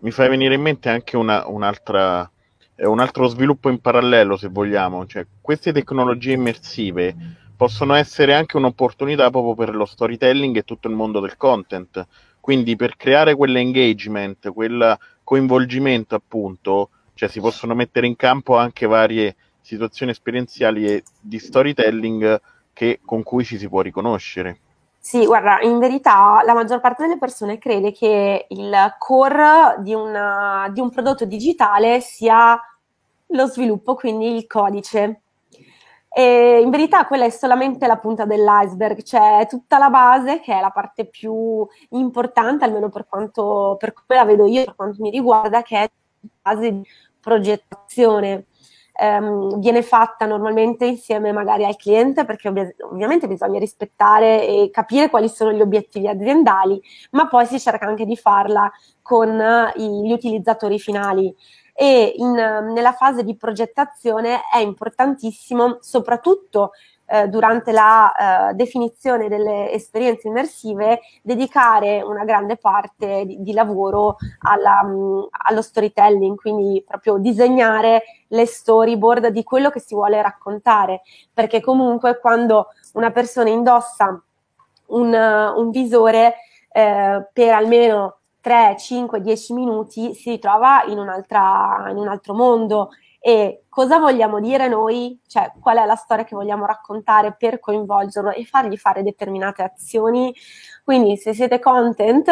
mi 0.00 0.10
fai 0.10 0.30
venire 0.30 0.54
in 0.54 0.62
mente 0.62 0.88
anche 0.88 1.18
una, 1.18 1.46
un'altra 1.46 2.30
un 2.84 3.00
altro 3.00 3.26
sviluppo 3.28 3.68
in 3.68 3.80
parallelo, 3.80 4.36
se 4.36 4.48
vogliamo. 4.48 5.06
Cioè, 5.06 5.26
queste 5.40 5.72
tecnologie 5.72 6.32
immersive 6.32 7.14
possono 7.56 7.94
essere 7.94 8.34
anche 8.34 8.56
un'opportunità 8.56 9.30
proprio 9.30 9.54
per 9.54 9.74
lo 9.74 9.86
storytelling 9.86 10.56
e 10.56 10.64
tutto 10.64 10.88
il 10.88 10.94
mondo 10.94 11.20
del 11.20 11.36
content. 11.36 12.06
Quindi 12.38 12.76
per 12.76 12.96
creare 12.96 13.34
quell'engagement, 13.34 14.52
quel 14.52 14.98
coinvolgimento, 15.24 16.14
appunto, 16.14 16.90
cioè 17.14 17.28
si 17.28 17.40
possono 17.40 17.74
mettere 17.74 18.06
in 18.06 18.14
campo 18.14 18.56
anche 18.56 18.86
varie 18.86 19.34
situazioni 19.60 20.12
esperienziali 20.12 20.86
e 20.86 21.02
di 21.20 21.38
storytelling 21.38 22.40
che, 22.72 23.00
con 23.04 23.22
cui 23.22 23.44
ci 23.44 23.58
si 23.58 23.68
può 23.68 23.80
riconoscere. 23.80 24.60
Sì, 25.06 25.24
guarda, 25.24 25.60
in 25.60 25.78
verità 25.78 26.42
la 26.44 26.52
maggior 26.52 26.80
parte 26.80 27.04
delle 27.04 27.16
persone 27.16 27.58
crede 27.58 27.92
che 27.92 28.46
il 28.48 28.94
core 28.98 29.76
di, 29.78 29.94
una, 29.94 30.68
di 30.72 30.80
un 30.80 30.90
prodotto 30.90 31.24
digitale 31.24 32.00
sia 32.00 32.60
lo 33.26 33.46
sviluppo, 33.46 33.94
quindi 33.94 34.34
il 34.34 34.48
codice. 34.48 35.20
E 36.08 36.60
in 36.60 36.70
verità 36.70 37.06
quella 37.06 37.24
è 37.24 37.30
solamente 37.30 37.86
la 37.86 37.98
punta 37.98 38.24
dell'iceberg, 38.24 39.00
c'è 39.02 39.46
tutta 39.48 39.78
la 39.78 39.90
base 39.90 40.40
che 40.40 40.58
è 40.58 40.60
la 40.60 40.70
parte 40.70 41.06
più 41.06 41.64
importante, 41.90 42.64
almeno 42.64 42.88
per 42.88 43.06
quanto 43.08 43.76
per 43.78 43.92
come 43.92 44.18
la 44.18 44.24
vedo 44.24 44.46
io, 44.46 44.64
per 44.64 44.74
quanto 44.74 45.00
mi 45.02 45.10
riguarda, 45.10 45.62
che 45.62 45.76
è 45.84 45.90
la 46.20 46.28
base 46.52 46.72
di 46.72 46.82
progettazione 47.20 48.46
ehm, 48.98 49.58
viene 49.58 49.82
fatta 49.82 50.26
normalmente 50.26 50.86
insieme 50.86 51.32
magari 51.32 51.64
al 51.64 51.76
cliente 51.76 52.24
perché 52.24 52.48
ovvi- 52.48 52.74
ovviamente 52.80 53.28
bisogna 53.28 53.58
rispettare 53.58 54.46
e 54.46 54.70
capire 54.72 55.10
quali 55.10 55.28
sono 55.28 55.52
gli 55.52 55.60
obiettivi 55.60 56.08
aziendali, 56.08 56.80
ma 57.10 57.28
poi 57.28 57.46
si 57.46 57.60
cerca 57.60 57.86
anche 57.86 58.04
di 58.04 58.16
farla 58.16 58.70
con 59.02 59.28
gli 59.76 60.12
utilizzatori 60.12 60.78
finali. 60.78 61.34
E 61.78 62.14
in, 62.16 62.32
nella 62.32 62.92
fase 62.92 63.22
di 63.22 63.36
progettazione 63.36 64.40
è 64.50 64.58
importantissimo 64.58 65.76
soprattutto 65.80 66.70
eh, 67.08 67.28
durante 67.28 67.72
la 67.72 68.50
eh, 68.50 68.54
definizione 68.54 69.28
delle 69.28 69.70
esperienze 69.70 70.28
immersive 70.28 71.00
dedicare 71.22 72.02
una 72.02 72.24
grande 72.24 72.56
parte 72.56 73.24
di, 73.24 73.42
di 73.42 73.52
lavoro 73.52 74.16
alla, 74.40 74.82
mh, 74.82 74.96
mm, 74.96 75.22
allo 75.44 75.62
storytelling, 75.62 76.36
quindi 76.36 76.82
proprio 76.86 77.18
disegnare 77.18 78.02
le 78.28 78.46
storyboard 78.46 79.28
di 79.28 79.44
quello 79.44 79.70
che 79.70 79.80
si 79.80 79.94
vuole 79.94 80.20
raccontare, 80.20 81.02
perché 81.32 81.60
comunque 81.60 82.18
quando 82.18 82.68
una 82.94 83.10
persona 83.10 83.50
indossa 83.50 84.20
un, 84.88 85.12
un 85.12 85.70
visore 85.70 86.34
eh, 86.72 87.26
per 87.32 87.52
almeno 87.52 88.18
3, 88.40 88.76
5, 88.78 89.20
10 89.20 89.52
minuti 89.54 90.14
si 90.14 90.30
ritrova 90.30 90.84
in, 90.86 90.98
in 90.98 91.96
un 91.96 92.08
altro 92.08 92.34
mondo 92.34 92.90
e 93.26 93.64
cosa 93.68 93.98
vogliamo 93.98 94.38
dire 94.38 94.68
noi, 94.68 95.18
cioè 95.26 95.50
qual 95.60 95.78
è 95.78 95.84
la 95.84 95.96
storia 95.96 96.22
che 96.22 96.36
vogliamo 96.36 96.64
raccontare 96.64 97.34
per 97.36 97.58
coinvolgerlo 97.58 98.30
e 98.30 98.44
fargli 98.44 98.76
fare 98.76 99.02
determinate 99.02 99.64
azioni. 99.64 100.32
Quindi 100.84 101.16
se 101.16 101.34
siete 101.34 101.58
content, 101.58 102.30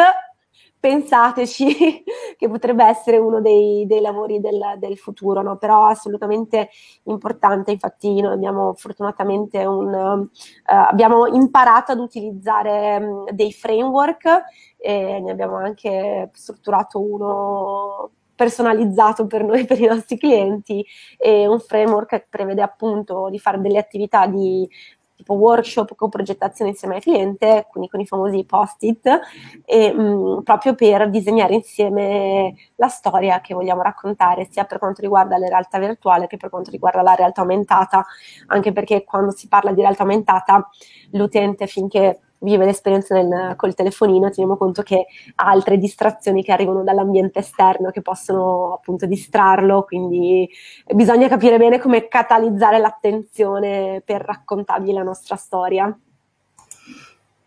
pensateci 0.79 2.01
che 2.37 2.47
potrebbe 2.47 2.85
essere 2.85 3.17
uno 3.17 3.41
dei, 3.41 3.85
dei 3.85 3.99
lavori 3.99 4.39
del, 4.39 4.75
del 4.77 4.97
futuro, 4.97 5.41
no? 5.41 5.57
però 5.57 5.83
assolutamente 5.83 6.69
importante, 7.03 7.71
infatti 7.71 8.21
noi 8.21 8.31
abbiamo 8.31 8.73
fortunatamente 8.75 9.65
un, 9.65 9.93
uh, 9.93 10.29
abbiamo 10.63 11.27
imparato 11.27 11.91
ad 11.91 11.99
utilizzare 11.99 12.95
um, 13.01 13.29
dei 13.31 13.51
framework 13.51 14.43
e 14.77 15.19
ne 15.19 15.31
abbiamo 15.31 15.57
anche 15.57 16.29
strutturato 16.31 17.01
uno 17.01 18.11
personalizzato 18.35 19.25
per 19.27 19.43
noi, 19.43 19.65
per 19.65 19.79
i 19.79 19.87
nostri 19.87 20.17
clienti, 20.17 20.85
e 21.17 21.47
un 21.47 21.59
framework 21.59 22.09
che 22.09 22.27
prevede 22.29 22.61
appunto 22.61 23.29
di 23.29 23.39
fare 23.39 23.59
delle 23.59 23.79
attività 23.79 24.27
di 24.27 24.67
tipo 25.15 25.33
workshop 25.33 25.95
con 25.95 26.09
progettazione 26.09 26.71
insieme 26.71 26.95
al 26.95 27.01
cliente, 27.01 27.67
quindi 27.69 27.89
con 27.89 27.99
i 27.99 28.05
famosi 28.05 28.43
post-it, 28.43 29.19
e, 29.65 29.93
mh, 29.93 30.01
mm, 30.01 30.39
proprio 30.41 30.75
per 30.75 31.09
disegnare 31.09 31.55
insieme 31.55 32.53
la 32.75 32.89
storia 32.89 33.39
che 33.41 33.53
vogliamo 33.53 33.81
raccontare, 33.81 34.47
sia 34.51 34.65
per 34.65 34.77
quanto 34.77 35.01
riguarda 35.01 35.37
la 35.37 35.47
realtà 35.47 35.79
virtuale 35.79 36.27
che 36.27 36.37
per 36.37 36.49
quanto 36.49 36.69
riguarda 36.69 37.01
la 37.01 37.15
realtà 37.15 37.41
aumentata, 37.41 38.05
anche 38.47 38.71
perché 38.71 39.03
quando 39.03 39.31
si 39.31 39.47
parla 39.47 39.71
di 39.71 39.81
realtà 39.81 40.03
aumentata 40.03 40.69
l'utente 41.11 41.65
finché 41.67 42.19
vive 42.45 42.63
l'esperienza 42.63 43.21
nel, 43.21 43.55
col 43.57 43.73
telefonino, 43.73 44.29
teniamo 44.29 44.55
conto 44.55 44.81
che 44.81 45.07
ha 45.35 45.49
altre 45.49 45.77
distrazioni 45.77 46.43
che 46.43 46.53
arrivano 46.53 46.83
dall'ambiente 46.83 47.39
esterno 47.39 47.89
che 47.89 48.01
possono 48.01 48.73
appunto 48.73 49.05
distrarlo, 49.05 49.83
quindi 49.83 50.49
bisogna 50.93 51.27
capire 51.27 51.57
bene 51.57 51.79
come 51.79 52.07
catalizzare 52.07 52.77
l'attenzione 52.77 54.01
per 54.05 54.21
raccontargli 54.21 54.93
la 54.93 55.03
nostra 55.03 55.35
storia. 55.35 55.93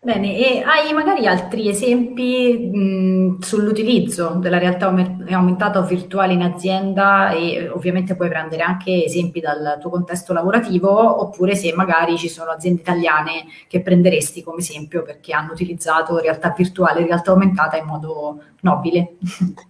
Bene, 0.01 0.37
e 0.37 0.61
hai 0.63 0.93
magari 0.93 1.27
altri 1.27 1.67
esempi 1.67 2.69
mh, 2.73 3.39
sull'utilizzo 3.41 4.35
della 4.35 4.57
realtà 4.57 4.85
aumentata 4.85 5.79
o 5.79 5.83
virtuale 5.83 6.31
in 6.31 6.41
azienda 6.41 7.31
e 7.31 7.67
ovviamente 7.67 8.15
puoi 8.15 8.29
prendere 8.29 8.63
anche 8.63 9.03
esempi 9.03 9.41
dal 9.41 9.77
tuo 9.81 9.89
contesto 9.89 10.31
lavorativo 10.31 10.89
oppure 11.21 11.53
se 11.53 11.73
magari 11.75 12.17
ci 12.17 12.29
sono 12.29 12.51
aziende 12.51 12.79
italiane 12.79 13.45
che 13.67 13.81
prenderesti 13.81 14.41
come 14.41 14.59
esempio 14.59 15.03
perché 15.03 15.33
hanno 15.33 15.51
utilizzato 15.51 16.17
realtà 16.17 16.53
virtuale 16.55 17.01
e 17.01 17.05
realtà 17.05 17.31
aumentata 17.31 17.75
in 17.75 17.85
modo 17.85 18.41
nobile. 18.61 19.15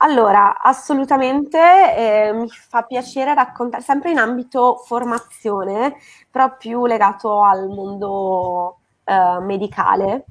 Allora, 0.00 0.60
assolutamente 0.60 1.58
eh, 1.58 2.32
mi 2.32 2.48
fa 2.48 2.82
piacere 2.82 3.34
raccontare, 3.34 3.82
sempre 3.82 4.12
in 4.12 4.18
ambito 4.18 4.76
formazione, 4.76 5.96
però 6.30 6.56
più 6.56 6.86
legato 6.86 7.42
al 7.42 7.66
mondo 7.66 8.76
eh, 9.08 9.40
medicale. 9.40 10.24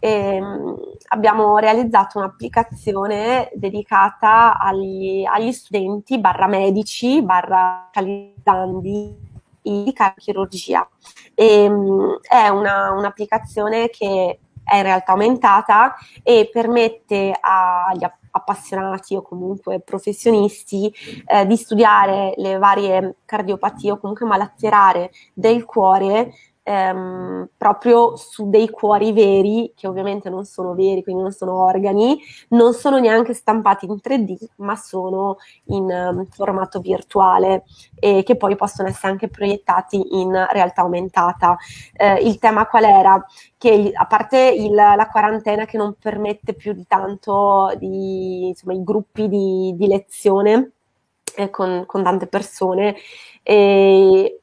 E, 0.00 0.40
um, 0.40 0.76
abbiamo 1.08 1.56
realizzato 1.56 2.18
un'applicazione 2.18 3.50
dedicata 3.54 4.58
agli, 4.58 5.24
agli 5.24 5.50
studenti 5.50 6.18
barra 6.18 6.46
medici 6.46 7.22
barra 7.22 7.88
calizzandi 7.90 9.16
di 9.62 9.94
chirurgia. 10.16 10.86
E, 11.34 11.66
um, 11.68 12.18
è 12.20 12.48
una, 12.48 12.92
un'applicazione 12.92 13.88
che 13.88 14.38
è 14.62 14.76
in 14.76 14.82
realtà 14.82 15.12
aumentata 15.12 15.94
e 16.22 16.50
permette 16.52 17.34
agli 17.40 18.06
appassionati 18.30 19.16
o 19.16 19.22
comunque 19.22 19.80
professionisti 19.80 20.92
eh, 21.26 21.46
di 21.46 21.56
studiare 21.56 22.34
le 22.36 22.58
varie 22.58 23.16
cardiopatie 23.24 23.92
o 23.92 23.98
comunque 23.98 24.26
malattie 24.26 24.68
rare 24.68 25.10
del 25.32 25.64
cuore 25.64 26.34
ehm, 26.68 27.48
proprio 27.56 28.14
su 28.16 28.50
dei 28.50 28.68
cuori 28.68 29.12
veri, 29.12 29.72
che 29.74 29.86
ovviamente 29.86 30.28
non 30.28 30.44
sono 30.44 30.74
veri, 30.74 31.02
quindi 31.02 31.22
non 31.22 31.32
sono 31.32 31.62
organi, 31.62 32.20
non 32.48 32.74
sono 32.74 32.98
neanche 32.98 33.32
stampati 33.32 33.86
in 33.86 33.98
3D, 34.02 34.36
ma 34.56 34.76
sono 34.76 35.38
in 35.66 35.84
um, 35.84 36.26
formato 36.26 36.80
virtuale 36.80 37.64
e 37.98 38.22
che 38.22 38.36
poi 38.36 38.54
possono 38.54 38.88
essere 38.88 39.12
anche 39.12 39.28
proiettati 39.28 40.20
in 40.20 40.32
realtà 40.52 40.82
aumentata. 40.82 41.56
Eh, 41.94 42.26
il 42.26 42.38
tema 42.38 42.66
qual 42.66 42.84
era? 42.84 43.26
Che 43.56 43.90
a 43.94 44.06
parte 44.06 44.38
il, 44.38 44.74
la 44.74 45.08
quarantena 45.10 45.64
che 45.64 45.78
non 45.78 45.94
permette 45.98 46.52
più 46.52 46.74
di 46.74 46.84
tanto 46.86 47.72
di, 47.78 48.48
insomma, 48.48 48.74
i 48.74 48.84
gruppi 48.84 49.28
di, 49.28 49.74
di 49.74 49.86
lezione 49.86 50.72
eh, 51.34 51.48
con, 51.50 51.84
con 51.86 52.02
tante 52.02 52.26
persone, 52.26 52.94
e 53.42 54.40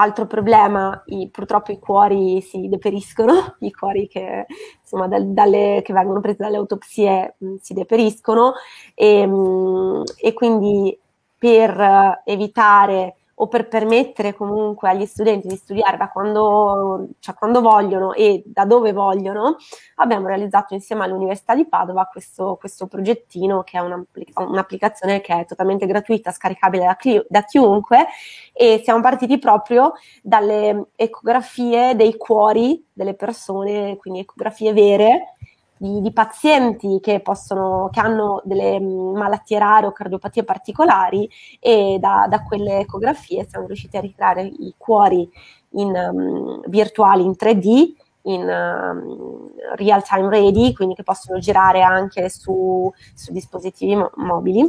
Altro 0.00 0.26
problema, 0.26 1.02
i, 1.06 1.28
purtroppo 1.30 1.72
i 1.72 1.78
cuori 1.78 2.40
si 2.40 2.68
deperiscono, 2.68 3.56
i 3.60 3.70
cuori 3.70 4.08
che, 4.08 4.46
insomma, 4.80 5.08
dal, 5.08 5.26
dalle, 5.32 5.82
che 5.84 5.92
vengono 5.92 6.20
presi 6.20 6.38
dalle 6.38 6.56
autopsie 6.56 7.34
mh, 7.38 7.54
si 7.60 7.74
deperiscono. 7.74 8.54
E, 8.94 9.26
mh, 9.26 10.02
e 10.22 10.32
quindi 10.32 10.98
per 11.38 12.20
evitare 12.24 13.16
o 13.42 13.48
per 13.48 13.68
permettere 13.68 14.34
comunque 14.34 14.90
agli 14.90 15.06
studenti 15.06 15.48
di 15.48 15.56
studiare 15.56 15.96
da 15.96 16.10
quando, 16.10 17.08
cioè 17.20 17.34
quando 17.34 17.62
vogliono 17.62 18.12
e 18.12 18.42
da 18.44 18.66
dove 18.66 18.92
vogliono, 18.92 19.56
abbiamo 19.96 20.26
realizzato 20.26 20.74
insieme 20.74 21.04
all'Università 21.04 21.54
di 21.54 21.66
Padova 21.66 22.04
questo, 22.04 22.56
questo 22.60 22.86
progettino 22.86 23.62
che 23.62 23.78
è 23.78 23.80
un'applicazione 23.80 25.22
che 25.22 25.40
è 25.40 25.44
totalmente 25.46 25.86
gratuita, 25.86 26.32
scaricabile 26.32 26.84
da, 26.84 26.96
da 27.28 27.44
chiunque 27.44 28.06
e 28.52 28.82
siamo 28.84 29.00
partiti 29.00 29.38
proprio 29.38 29.94
dalle 30.22 30.88
ecografie 30.94 31.96
dei 31.96 32.18
cuori 32.18 32.86
delle 32.92 33.14
persone, 33.14 33.96
quindi 33.96 34.20
ecografie 34.20 34.74
vere 34.74 35.34
di, 35.80 36.02
di 36.02 36.12
pazienti 36.12 36.98
che, 37.00 37.20
possono, 37.20 37.88
che 37.90 38.00
hanno 38.00 38.42
delle 38.44 38.78
mm, 38.78 39.16
malattie 39.16 39.58
rare 39.58 39.86
o 39.86 39.92
cardiopatie 39.92 40.44
particolari 40.44 41.28
e 41.58 41.96
da, 41.98 42.26
da 42.28 42.42
quelle 42.42 42.80
ecografie 42.80 43.46
siamo 43.48 43.66
riusciti 43.66 43.96
a 43.96 44.00
ricreare 44.00 44.42
i 44.42 44.74
cuori 44.76 45.26
in, 45.70 45.88
um, 45.88 46.60
virtuali 46.66 47.24
in 47.24 47.30
3D 47.30 47.94
in 48.24 48.42
um, 48.42 49.50
real 49.76 50.04
time 50.04 50.28
ready, 50.28 50.74
quindi 50.74 50.94
che 50.94 51.02
possono 51.02 51.38
girare 51.38 51.80
anche 51.80 52.28
su, 52.28 52.92
su 53.14 53.32
dispositivi 53.32 53.96
mo- 53.96 54.10
mobili. 54.16 54.68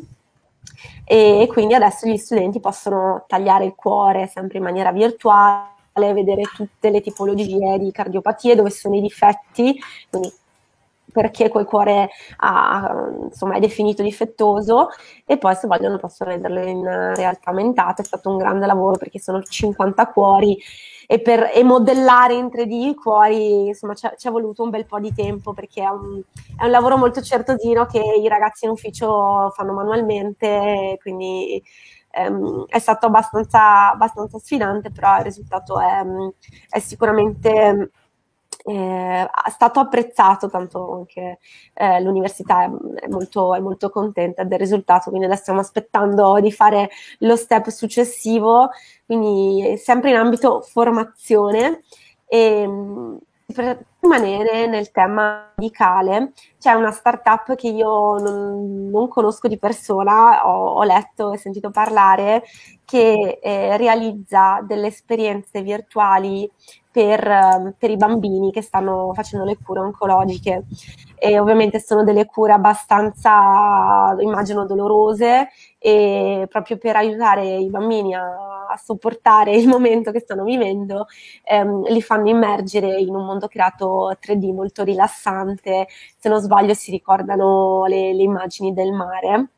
E 1.04 1.50
quindi 1.52 1.74
adesso 1.74 2.08
gli 2.08 2.15
studenti 2.15 2.62
possono 2.62 3.26
tagliare 3.28 3.65
il 3.65 3.76
cuore 3.76 4.28
sempre 4.28 4.60
in 4.60 4.63
maniera 4.63 4.93
virtuale, 4.93 6.13
vedere 6.13 6.43
tutte 6.56 6.89
le 6.89 7.02
tipologie 7.02 7.78
di 7.78 7.91
cardiopatie, 7.91 8.56
dove 8.56 8.69
sono 8.69 8.95
i 8.95 9.02
difetti, 9.02 9.78
quindi 10.10 10.32
perché 11.12 11.50
quel 11.50 11.65
cuore 11.65 12.10
ha, 12.38 12.93
insomma, 13.24 13.56
è 13.56 13.60
definito 13.60 14.04
difettoso 14.04 14.89
e 15.26 15.38
poi 15.38 15.56
se 15.56 15.67
vogliono 15.67 15.97
possono 15.97 16.32
venderlo 16.32 16.60
in 16.62 16.84
realtà 17.15 17.50
aumentata, 17.52 18.02
è 18.02 18.06
stato 18.06 18.30
un 18.30 18.38
grande 18.38 18.65
lavoro 18.65 18.97
perché 18.97 19.19
sono 19.19 19.41
50 19.41 20.08
cuori 20.08 20.58
e 21.08 21.19
per 21.19 21.52
e 21.54 21.63
modellare 21.63 22.36
in 22.36 22.45
3D 22.47 22.71
i 22.71 22.95
cuori 22.95 23.67
insomma 23.67 23.93
ci 23.95 24.08
è 24.28 24.32
voluto 24.32 24.63
un 24.63 24.69
bel 24.69 24.86
po' 24.86 25.00
di 25.00 25.13
tempo 25.13 25.52
perché 25.54 25.84
è 25.84 25.89
un, 25.89 26.21
è 26.58 26.63
un 26.63 26.71
lavoro 26.71 26.95
molto 26.97 27.21
certosino 27.21 27.86
che 27.86 28.00
i 28.00 28.28
ragazzi 28.30 28.63
in 28.65 28.71
ufficio 28.71 29.50
fanno 29.54 29.74
manualmente 29.74 30.97
quindi 31.02 31.62
ehm, 32.12 32.65
è 32.67 32.80
stato 32.80 33.08
abbastanza, 33.08 33.91
abbastanza, 33.91 34.39
sfidante 34.39 34.91
però 34.91 35.17
il 35.17 35.24
risultato 35.24 35.80
è, 35.80 36.02
è 36.69 36.80
sicuramente 36.80 37.91
è 38.63 39.50
stato 39.50 39.80
apprezzato, 39.80 40.50
tanto 40.50 40.93
anche 40.93 41.39
eh, 41.74 42.02
l'università 42.02 42.63
è, 42.63 43.08
molto, 43.08 43.56
è, 43.56 43.60
molto, 43.60 43.89
contenta 43.89 44.43
del 44.43 44.60
risultato, 44.60 45.10
quindi 45.10 45.26
adesso 45.26 45.41
stiamo 45.41 45.60
aspettando 45.60 46.39
di 46.39 46.52
fare 46.52 46.89
lo 47.19 47.36
step 47.36 47.69
successivo, 47.69 48.69
quindi 49.06 49.78
sempre 49.78 50.12
in 50.12 50.17
ambito 50.17 50.62
formazione. 50.62 51.82
E, 52.28 52.69
per 53.52 53.86
rimanere 54.00 54.65
nel 54.67 54.91
tema 54.91 55.52
medicale, 55.56 56.32
c'è 56.60 56.74
una 56.74 56.91
startup 56.91 57.56
che 57.56 57.67
io 57.67 58.17
non, 58.17 58.89
non 58.89 59.08
conosco 59.08 59.47
di 59.47 59.58
persona, 59.58 60.47
ho, 60.47 60.74
ho, 60.76 60.84
letto 60.84 61.34
e 61.34 61.38
sentito 61.38 61.69
parlare, 61.69 62.43
che 62.86 63.39
eh, 63.41 63.78
realizza 63.78 64.62
delle 64.63 64.88
esperienze 64.88 65.62
virtuali 65.62 66.50
per, 66.92 67.26
ehm, 67.26 67.76
per, 67.78 67.90
i 67.90 67.98
bambini 67.98 68.52
che 68.52 68.62
stanno 68.62 69.12
facendo 69.14 69.46
le 69.46 69.58
cure 69.58 69.80
oncologiche. 69.80 70.66
E 71.18 71.40
ovviamente 71.40 71.80
sono 71.80 72.04
delle 72.04 72.26
cure 72.26 72.54
abbastanza, 72.54 74.16
immagino, 74.20 74.66
dolorose 74.66 75.50
e 75.78 76.48
proprio 76.50 76.78
per 76.78 76.96
aiutare 76.96 77.58
i 77.58 77.70
bambini 77.70 78.16
a, 78.16 78.68
a 78.70 78.78
sopportare 78.78 79.56
il 79.56 79.68
momento 79.68 80.12
che 80.12 80.20
stanno 80.20 80.44
vivendo, 80.44 81.06
ehm, 81.44 81.84
li 81.88 82.02
fanno 82.02 82.30
immergere 82.30 83.00
in 83.00 83.16
un 83.16 83.26
mondo 83.26 83.48
creato 83.48 84.16
3D 84.20 84.54
molto 84.54 84.84
rilassante. 84.84 85.88
Se 86.18 86.30
non 86.30 86.40
sbaglio 86.42 86.74
si 86.74 86.92
ricordano 86.92 87.86
le, 87.86 88.14
le 88.14 88.24
immagini 88.24 88.74
del 88.74 88.92
mare 88.92 89.50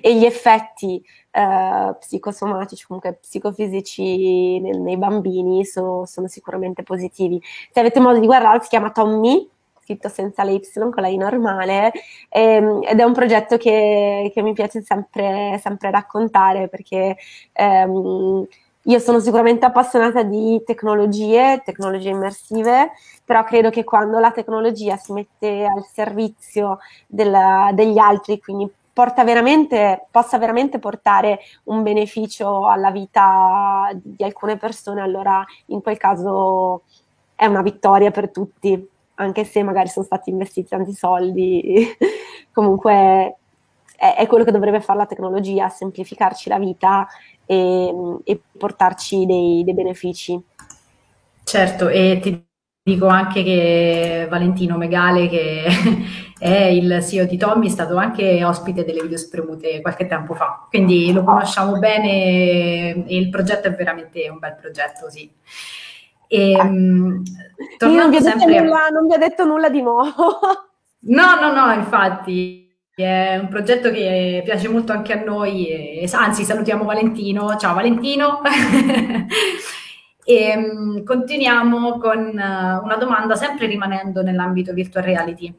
e 0.00 0.16
gli 0.16 0.24
effetti 0.24 1.02
eh, 1.30 1.96
psicosomatici, 1.98 2.86
comunque 2.86 3.14
psicofisici 3.14 4.60
nel, 4.60 4.80
nei 4.80 4.96
bambini 4.96 5.64
so, 5.64 6.04
sono 6.04 6.28
sicuramente 6.28 6.82
positivi. 6.82 7.40
Se 7.72 7.80
avete 7.80 8.00
modo 8.00 8.18
di 8.18 8.26
guardarlo, 8.26 8.62
si 8.62 8.68
chiama 8.68 8.90
Tommy, 8.90 9.48
scritto 9.82 10.08
senza 10.08 10.44
l'Y 10.44 10.60
con 10.74 10.92
la 10.96 11.08
I 11.08 11.16
normale, 11.16 11.92
ehm, 12.28 12.80
ed 12.84 13.00
è 13.00 13.02
un 13.02 13.12
progetto 13.12 13.56
che, 13.56 14.30
che 14.32 14.42
mi 14.42 14.52
piace 14.52 14.82
sempre, 14.82 15.58
sempre 15.62 15.90
raccontare 15.90 16.68
perché 16.68 17.16
ehm, 17.52 18.46
io 18.86 18.98
sono 18.98 19.20
sicuramente 19.20 19.64
appassionata 19.64 20.22
di 20.24 20.60
tecnologie, 20.64 21.62
tecnologie 21.64 22.10
immersive, 22.10 22.92
però 23.24 23.44
credo 23.44 23.70
che 23.70 23.84
quando 23.84 24.18
la 24.18 24.32
tecnologia 24.32 24.96
si 24.96 25.12
mette 25.12 25.64
al 25.64 25.84
servizio 25.84 26.78
del, 27.06 27.32
degli 27.74 27.98
altri, 27.98 28.40
quindi 28.40 28.68
veramente, 29.24 30.06
possa 30.10 30.38
veramente 30.38 30.78
portare 30.78 31.40
un 31.64 31.82
beneficio 31.82 32.68
alla 32.68 32.90
vita 32.90 33.90
di 33.94 34.22
alcune 34.22 34.56
persone, 34.56 35.00
allora 35.00 35.44
in 35.66 35.80
quel 35.80 35.96
caso 35.96 36.82
è 37.34 37.46
una 37.46 37.62
vittoria 37.62 38.10
per 38.10 38.30
tutti, 38.30 38.88
anche 39.14 39.44
se 39.44 39.62
magari 39.62 39.88
sono 39.88 40.04
stati 40.04 40.30
investiti 40.30 40.68
tanti 40.68 40.92
soldi. 40.92 41.96
Comunque 42.52 43.36
è, 43.96 44.14
è, 44.16 44.26
quello 44.26 44.44
che 44.44 44.52
dovrebbe 44.52 44.80
fare 44.80 44.98
la 44.98 45.06
tecnologia, 45.06 45.68
semplificarci 45.68 46.48
la 46.48 46.58
vita 46.58 47.06
e, 47.46 48.18
e 48.24 48.40
portarci 48.58 49.24
dei, 49.26 49.64
dei 49.64 49.74
benefici. 49.74 50.40
Certo, 51.44 51.88
e 51.88 52.18
ti 52.22 52.50
dico 52.84 53.06
anche 53.06 53.44
che 53.44 54.26
Valentino 54.28 54.76
Megale, 54.76 55.28
che 55.28 55.64
è 56.38 56.64
il 56.64 57.02
CEO 57.02 57.26
di 57.26 57.36
Tommy, 57.36 57.66
è 57.66 57.70
stato 57.70 57.96
anche 57.96 58.42
ospite 58.44 58.84
delle 58.84 59.02
video 59.02 59.16
spremute 59.16 59.80
qualche 59.80 60.06
tempo 60.06 60.34
fa, 60.34 60.66
quindi 60.68 61.12
lo 61.12 61.22
conosciamo 61.22 61.78
bene 61.78 63.06
e 63.06 63.16
il 63.16 63.30
progetto 63.30 63.68
è 63.68 63.74
veramente 63.74 64.28
un 64.28 64.38
bel 64.38 64.56
progetto, 64.60 65.08
sì. 65.08 65.30
E, 66.26 66.52
ehm, 66.52 67.22
non 67.80 68.10
vi, 68.10 68.20
sempre... 68.20 68.60
nulla, 68.60 68.88
non 68.88 69.06
vi 69.06 69.14
ho 69.14 69.18
detto 69.18 69.44
nulla 69.44 69.68
di 69.68 69.80
nuovo. 69.80 70.12
No, 71.04 71.34
no, 71.34 71.52
no, 71.52 71.72
infatti 71.72 72.72
è 72.94 73.36
un 73.36 73.48
progetto 73.48 73.90
che 73.90 74.40
piace 74.44 74.68
molto 74.68 74.92
anche 74.92 75.12
a 75.12 75.24
noi, 75.24 75.66
e, 75.66 76.08
anzi 76.12 76.44
salutiamo 76.44 76.84
Valentino, 76.84 77.56
ciao 77.56 77.74
Valentino. 77.74 78.40
e 80.24 80.54
um, 80.56 81.02
continuiamo 81.04 81.98
con 81.98 82.18
uh, 82.18 82.84
una 82.84 82.96
domanda 82.98 83.34
sempre 83.34 83.66
rimanendo 83.66 84.22
nell'ambito 84.22 84.72
virtual 84.72 85.04
reality. 85.04 85.54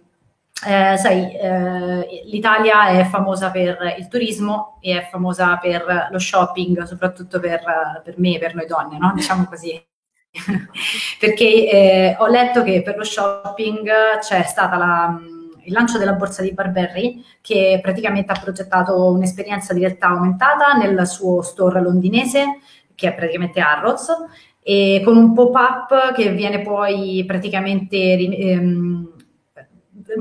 Eh, 0.65 0.95
sai, 0.95 1.35
eh, 1.35 2.23
l'Italia 2.25 2.87
è 2.87 3.03
famosa 3.03 3.51
per 3.51 3.95
il 3.97 4.07
turismo 4.07 4.77
e 4.79 4.97
è 4.97 5.09
famosa 5.09 5.57
per 5.57 6.07
lo 6.09 6.19
shopping, 6.19 6.83
soprattutto 6.83 7.39
per, 7.41 7.61
per 8.01 8.13
me, 8.17 8.37
per 8.39 8.55
noi 8.55 8.65
donne, 8.65 8.97
no? 8.97 9.11
diciamo 9.13 9.45
così. 9.45 9.71
Perché 11.19 11.69
eh, 11.69 12.15
ho 12.17 12.27
letto 12.27 12.63
che 12.63 12.81
per 12.81 12.95
lo 12.97 13.03
shopping 13.03 13.89
c'è 14.19 14.43
stata 14.43 14.77
la, 14.77 15.19
il 15.63 15.73
lancio 15.73 15.97
della 15.97 16.13
borsa 16.13 16.41
di 16.41 16.53
Barberry 16.53 17.23
che 17.41 17.79
praticamente 17.81 18.31
ha 18.31 18.39
progettato 18.39 19.11
un'esperienza 19.11 19.73
di 19.73 19.81
realtà 19.81 20.07
aumentata 20.07 20.73
nel 20.73 21.05
suo 21.05 21.41
store 21.41 21.81
londinese 21.81 22.59
che 22.95 23.09
è 23.09 23.13
praticamente 23.13 23.59
Harrods 23.59 24.07
e 24.63 25.01
con 25.03 25.17
un 25.17 25.33
pop-up 25.33 26.13
che 26.13 26.29
viene 26.31 26.61
poi 26.61 27.23
praticamente 27.27 27.97
ehm, 27.97 29.11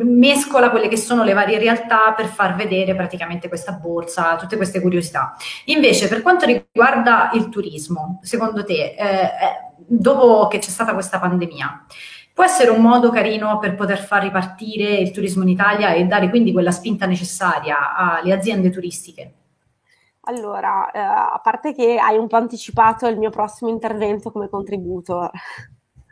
mescola 0.05 0.71
quelle 0.71 0.89
che 0.89 0.97
sono 0.97 1.25
le 1.25 1.33
varie 1.33 1.59
realtà 1.59 2.13
per 2.17 2.27
far 2.27 2.55
vedere 2.55 2.95
praticamente 2.95 3.49
questa 3.49 3.73
borsa, 3.73 4.37
tutte 4.37 4.57
queste 4.57 4.81
curiosità. 4.81 5.37
Invece, 5.67 6.09
per 6.09 6.23
quanto 6.23 6.47
riguarda 6.47 7.31
il 7.35 7.49
turismo, 7.49 8.21
secondo 8.23 8.65
te, 8.65 8.95
eh, 8.97 9.23
eh 9.25 9.71
dopo 9.87 10.49
che 10.49 10.59
c'è 10.59 10.71
stata 10.71 10.95
questa 10.95 11.19
pandemia, 11.19 11.87
può 12.33 12.45
essere 12.45 12.71
un 12.71 12.81
modo 12.81 13.11
carino 13.11 13.59
per 13.59 13.75
poter 13.75 13.99
far 13.99 14.23
ripartire 14.23 14.95
il 14.95 15.11
turismo 15.11 15.43
in 15.43 15.51
Italia 15.51 15.93
e 15.93 16.05
dare 16.05 16.31
quindi 16.31 16.53
quella 16.53 16.71
spinta 16.71 17.07
necessaria 17.07 17.95
alle 17.95 18.33
aziende 18.33 18.71
turistiche? 18.71 19.35
Allora, 20.25 20.89
eh, 20.93 20.99
a 21.01 21.41
parte 21.43 21.73
che 21.75 21.99
hai 21.99 22.17
un 22.17 22.29
po' 22.29 22.37
anticipato 22.37 23.09
il 23.09 23.19
mio 23.19 23.31
prossimo 23.31 23.71
intervento 23.71 24.31
come 24.31 24.49
contributo. 24.49 25.31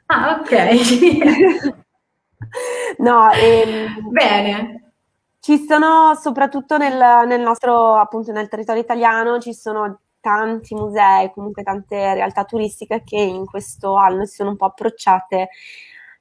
Ah, 0.07 0.41
ok. 0.41 1.75
no, 2.99 3.31
ehm, 3.31 4.11
bene. 4.11 4.93
Ci 5.39 5.65
sono, 5.67 6.15
soprattutto 6.17 6.77
nel, 6.77 7.27
nel 7.27 7.41
nostro, 7.41 7.95
appunto, 7.95 8.33
nel 8.33 8.49
territorio 8.49 8.83
italiano, 8.83 9.39
ci 9.39 9.55
sono 9.55 10.01
tanti 10.21 10.75
musei, 10.75 11.31
comunque 11.33 11.63
tante 11.63 12.13
realtà 12.15 12.45
turistiche 12.45 13.03
che 13.05 13.17
in 13.17 13.47
questo 13.47 13.95
anno 13.95 14.25
si 14.27 14.35
sono 14.35 14.51
un 14.51 14.57
po' 14.57 14.67
approcciate 14.67 15.49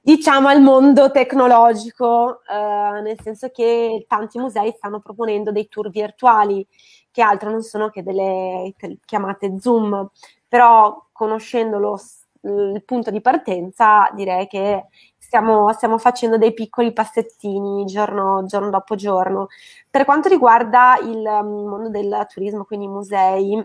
diciamo 0.01 0.47
al 0.47 0.61
mondo 0.61 1.11
tecnologico, 1.11 2.41
eh, 2.49 3.01
nel 3.01 3.17
senso 3.21 3.49
che 3.49 4.05
tanti 4.07 4.39
musei 4.39 4.71
stanno 4.75 4.99
proponendo 5.01 5.51
dei 5.51 5.67
tour 5.67 5.89
virtuali 5.89 6.65
che 7.11 7.21
altro 7.21 7.49
non 7.49 7.61
sono 7.63 7.89
che 7.89 8.03
delle 8.03 8.73
chiamate 9.05 9.59
Zoom, 9.59 10.09
però 10.47 11.07
conoscendolo 11.11 11.99
il 12.41 12.83
punto 12.85 13.11
di 13.11 13.21
partenza 13.21 14.09
direi 14.13 14.47
che 14.47 14.85
stiamo, 15.17 15.71
stiamo 15.73 15.97
facendo 15.97 16.37
dei 16.37 16.53
piccoli 16.53 16.93
passettini 16.93 17.85
giorno, 17.85 18.45
giorno, 18.45 18.69
dopo 18.69 18.95
giorno. 18.95 19.47
Per 19.89 20.05
quanto 20.05 20.27
riguarda 20.29 20.97
il 21.01 21.21
mondo 21.21 21.89
del 21.89 22.25
turismo, 22.29 22.65
quindi 22.65 22.85
i 22.85 22.89
musei, 22.89 23.63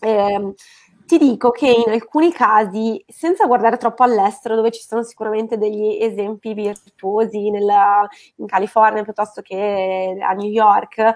eh, 0.00 0.54
ti 1.06 1.18
dico 1.18 1.50
che 1.50 1.68
in 1.68 1.90
alcuni 1.92 2.32
casi, 2.32 3.02
senza 3.08 3.46
guardare 3.46 3.76
troppo 3.76 4.04
all'estero, 4.04 4.54
dove 4.54 4.70
ci 4.70 4.82
sono 4.82 5.02
sicuramente 5.02 5.58
degli 5.58 5.98
esempi 6.00 6.54
virtuosi 6.54 7.50
nella, 7.50 8.06
in 8.36 8.46
California 8.46 9.02
piuttosto 9.02 9.42
che 9.42 10.16
a 10.20 10.32
New 10.32 10.48
York, 10.48 11.12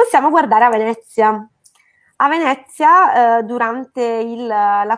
possiamo 0.00 0.30
guardare 0.30 0.64
a 0.64 0.70
Venezia. 0.70 1.48
A 2.16 2.28
Venezia, 2.28 3.38
eh, 3.38 3.42
durante 3.44 4.02
il, 4.02 4.46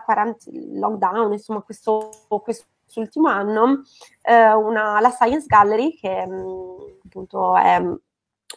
quarant- 0.05 0.49
lockdown, 0.49 1.33
insomma, 1.33 1.61
questo, 1.61 2.11
quest'ultimo 2.29 3.29
anno, 3.29 3.83
eh, 4.23 4.53
una, 4.53 5.01
la 5.01 5.11
Science 5.11 5.47
Gallery, 5.47 5.97
che 5.97 6.27
mh, 6.27 6.33
mm, 6.33 6.79
appunto 7.05 7.57
è 7.57 7.77
un, 7.77 7.99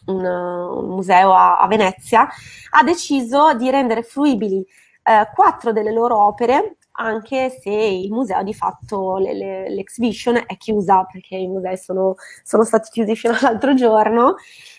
un 0.06 0.88
museo 0.88 1.32
a, 1.32 1.58
a, 1.58 1.66
Venezia, 1.66 2.28
ha 2.70 2.82
deciso 2.84 3.54
di 3.54 3.70
rendere 3.70 4.02
fruibili 4.02 4.64
eh, 5.02 5.30
quattro 5.34 5.72
delle 5.72 5.92
loro 5.92 6.16
opere, 6.24 6.76
anche 6.96 7.50
se 7.50 7.70
il 7.70 8.10
museo 8.10 8.42
di 8.42 8.54
fatto 8.54 9.16
le, 9.18 9.34
le, 9.34 9.70
l'exhibition 9.70 10.42
è 10.46 10.56
chiusa 10.56 11.04
perché 11.04 11.36
i 11.36 11.46
musei 11.46 11.76
sono, 11.76 12.14
sono 12.42 12.64
stati 12.64 12.90
chiusi 12.90 13.14
fino 13.16 13.34
all'altro 13.38 13.74
giorno. 13.74 14.36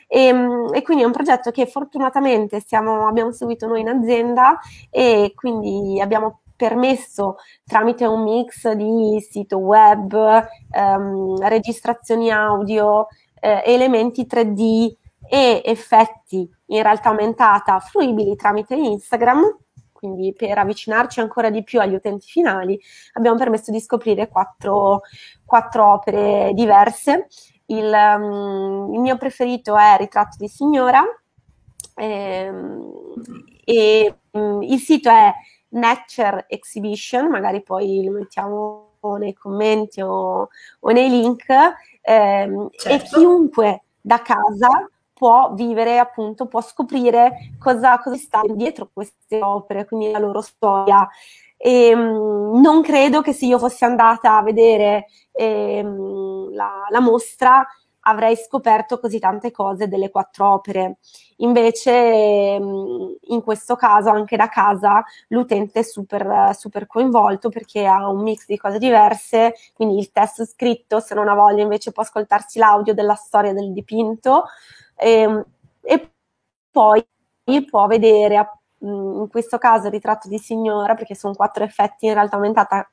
E, 0.07 0.25
ehm, 0.27 0.73
e, 0.73 0.81
quindi 0.81 1.03
è 1.03 1.05
un 1.05 1.11
progetto 1.11 1.51
che 1.51 1.65
fortunatamente 1.65 2.59
stiamo, 2.59 3.07
abbiamo 3.07 3.31
seguito 3.31 3.67
noi 3.67 3.81
in 3.81 3.89
azienda 3.89 4.57
e 4.89 5.33
quindi 5.35 5.99
abbiamo 6.01 6.41
permesso 6.55 7.37
tramite 7.65 8.05
un 8.05 8.23
mix 8.23 8.71
di 8.71 9.19
sito 9.21 9.57
web, 9.59 10.13
ehm, 10.71 11.47
registrazioni 11.47 12.31
audio, 12.31 13.07
eh, 13.39 13.61
elementi 13.65 14.25
3D 14.25 14.95
e 15.29 15.61
effetti 15.63 16.49
in 16.67 16.81
realtà 16.81 17.09
aumentata 17.09 17.79
fruibili 17.79 18.35
tramite 18.35 18.75
Instagram 18.75 19.43
quindi 19.97 20.31
per 20.31 20.59
avvicinarci 20.59 21.19
ancora 21.19 21.49
di 21.49 21.63
più 21.63 21.79
agli 21.79 21.95
utenti 21.95 22.27
finali, 22.27 22.79
abbiamo 23.13 23.35
permesso 23.35 23.71
di 23.71 23.79
scoprire 23.79 24.27
quattro, 24.27 25.01
quattro 25.43 25.93
opere 25.93 26.51
diverse. 26.53 27.27
Il, 27.65 27.91
um, 27.91 28.93
il, 28.93 28.99
mio 28.99 29.17
preferito 29.17 29.75
è 29.75 29.97
Ritratto 29.97 30.37
di 30.37 30.47
Signora 30.47 31.03
ehm, 31.95 32.93
e 33.65 34.15
um, 34.31 34.61
il 34.61 34.79
sito 34.79 35.09
è 35.09 35.33
Nature 35.69 36.45
Exhibition, 36.47 37.27
magari 37.27 37.63
poi 37.63 38.03
lo 38.05 38.11
mettiamo 38.11 38.85
nei 39.17 39.33
commenti 39.33 40.01
o, 40.01 40.49
o 40.79 40.91
nei 40.91 41.09
link, 41.09 41.45
ehm, 42.01 42.69
certo. 42.71 42.89
e 42.89 43.07
chiunque 43.09 43.83
da 43.99 44.21
casa 44.21 44.89
può 45.17 45.53
vivere, 45.53 45.97
appunto, 45.97 46.45
può 46.45 46.61
scoprire 46.61 47.55
cosa, 47.57 47.97
cosa 47.97 48.15
sta 48.17 48.41
dietro 48.45 48.89
queste 48.93 49.41
opere, 49.41 49.85
quindi 49.85 50.11
la 50.11 50.19
loro 50.19 50.41
storia. 50.41 51.07
E, 51.57 51.91
um, 51.95 52.61
non 52.61 52.83
credo 52.83 53.21
che 53.21 53.33
se 53.33 53.47
io 53.47 53.57
fossi 53.57 53.83
andata 53.83 54.37
a 54.37 54.43
vedere 54.43 55.07
ehm, 55.31 56.53
la, 56.53 56.85
la, 56.89 56.99
mostra 56.99 57.65
avrei 58.07 58.35
scoperto 58.35 58.99
così 58.99 59.19
tante 59.19 59.51
cose 59.51 59.87
delle 59.87 60.09
quattro 60.09 60.51
opere. 60.53 60.97
Invece, 61.37 61.91
ehm, 61.91 63.15
in 63.29 63.41
questo 63.43 63.75
caso, 63.75 64.09
anche 64.09 64.37
da 64.37 64.47
casa, 64.49 65.03
l'utente 65.29 65.79
è 65.81 65.83
super, 65.83 66.55
super 66.55 66.87
coinvolto 66.87 67.49
perché 67.49 67.85
ha 67.85 68.09
un 68.09 68.21
mix 68.23 68.45
di 68.47 68.57
cose 68.57 68.79
diverse, 68.79 69.53
quindi 69.73 69.97
il 69.99 70.11
testo 70.11 70.45
scritto, 70.45 70.99
se 70.99 71.15
non 71.15 71.27
ha 71.29 71.33
voglia, 71.35 71.63
invece 71.63 71.91
può 71.91 72.03
ascoltarsi 72.03 72.59
l'audio 72.59 72.93
della 72.93 73.15
storia 73.15 73.53
del 73.53 73.71
dipinto 73.73 74.45
e, 74.95 75.11
ehm, 75.21 75.45
e 75.81 76.11
poi 76.71 77.05
può 77.69 77.87
vedere 77.87 78.51
in 78.79 79.27
questo 79.29 79.57
caso 79.57 79.87
il 79.87 79.93
ritratto 79.93 80.27
di 80.27 80.37
signora 80.37 80.93
perché 80.95 81.15
sono 81.15 81.33
quattro 81.33 81.63
effetti 81.63 82.05
in 82.05 82.13
realtà 82.13 82.35
aumentata 82.35 82.89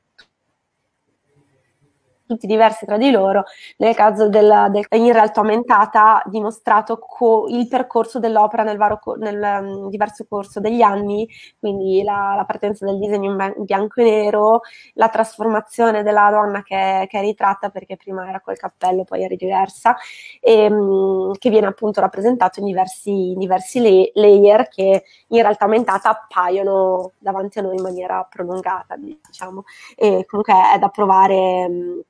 tutti 2.35 2.47
diversi 2.47 2.85
tra 2.85 2.97
di 2.97 3.11
loro, 3.11 3.44
nel 3.79 3.94
caso 3.94 4.29
della, 4.29 4.68
del, 4.68 4.85
in 4.90 5.12
realtà 5.12 5.40
aumentata 5.40 6.23
dimostrato 6.27 6.99
co- 6.99 7.47
il 7.49 7.68
percorso 7.68 8.18
dell'opera 8.18 8.62
nel, 8.62 8.77
varo, 8.77 9.01
nel 9.18 9.40
um, 9.62 9.88
diverso 9.88 10.27
corso 10.29 10.61
degli 10.61 10.83
anni, 10.83 11.29
quindi 11.59 12.03
la, 12.03 12.35
la 12.37 12.44
partenza 12.44 12.85
del 12.85 12.99
disegno 12.99 13.31
in, 13.31 13.64
bianco 13.64 14.01
e 14.01 14.05
nero, 14.05 14.61
la 14.94 15.09
trasformazione 15.09 16.03
della 16.03 16.29
donna 16.31 16.62
che, 16.62 17.07
che, 17.09 17.18
è 17.18 17.20
ritratta 17.23 17.70
perché 17.70 17.97
prima 17.97 18.29
era 18.29 18.40
col 18.40 18.57
cappello, 18.57 19.05
poi 19.05 19.23
era 19.23 19.35
diversa, 19.35 19.96
e, 20.40 20.67
um, 20.67 21.33
che 21.38 21.50
viene 21.50 21.67
appunto 21.67 22.00
rappresentato 22.00 22.61
in 22.61 22.67
diversi, 22.67 23.31
in 23.33 23.38
diversi 23.38 23.81
le- 23.81 24.11
layer 24.15 24.69
che 24.69 25.04
in 25.29 25.42
realtà 25.42 25.65
aumentata 25.65 26.11
appaiono 26.11 27.13
davanti 27.19 27.59
a 27.59 27.63
noi 27.63 27.77
in 27.77 27.83
maniera 27.83 28.27
prolungata, 28.29 28.96
diciamo, 28.96 29.65
e 29.96 30.25
comunque 30.27 30.54
è 30.75 30.79
da 30.79 30.88
provare. 30.88 32.02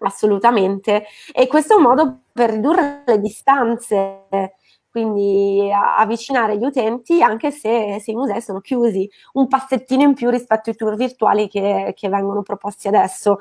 Assolutamente. 0.00 1.04
E 1.32 1.46
questo 1.46 1.74
è 1.74 1.76
un 1.76 1.82
modo 1.82 2.20
per 2.32 2.50
ridurre 2.50 3.02
le 3.06 3.20
distanze, 3.20 4.54
quindi 4.90 5.70
avvicinare 5.72 6.56
gli 6.56 6.64
utenti 6.64 7.22
anche 7.22 7.50
se, 7.50 7.98
se, 8.00 8.10
i 8.10 8.14
musei 8.14 8.40
sono 8.40 8.60
chiusi, 8.60 9.08
un 9.34 9.46
passettino 9.46 10.02
in 10.02 10.14
più 10.14 10.30
rispetto 10.30 10.70
ai 10.70 10.76
tour 10.76 10.96
virtuali 10.96 11.48
che, 11.48 11.92
che 11.96 12.08
vengono 12.08 12.42
proposti 12.42 12.88
adesso. 12.88 13.38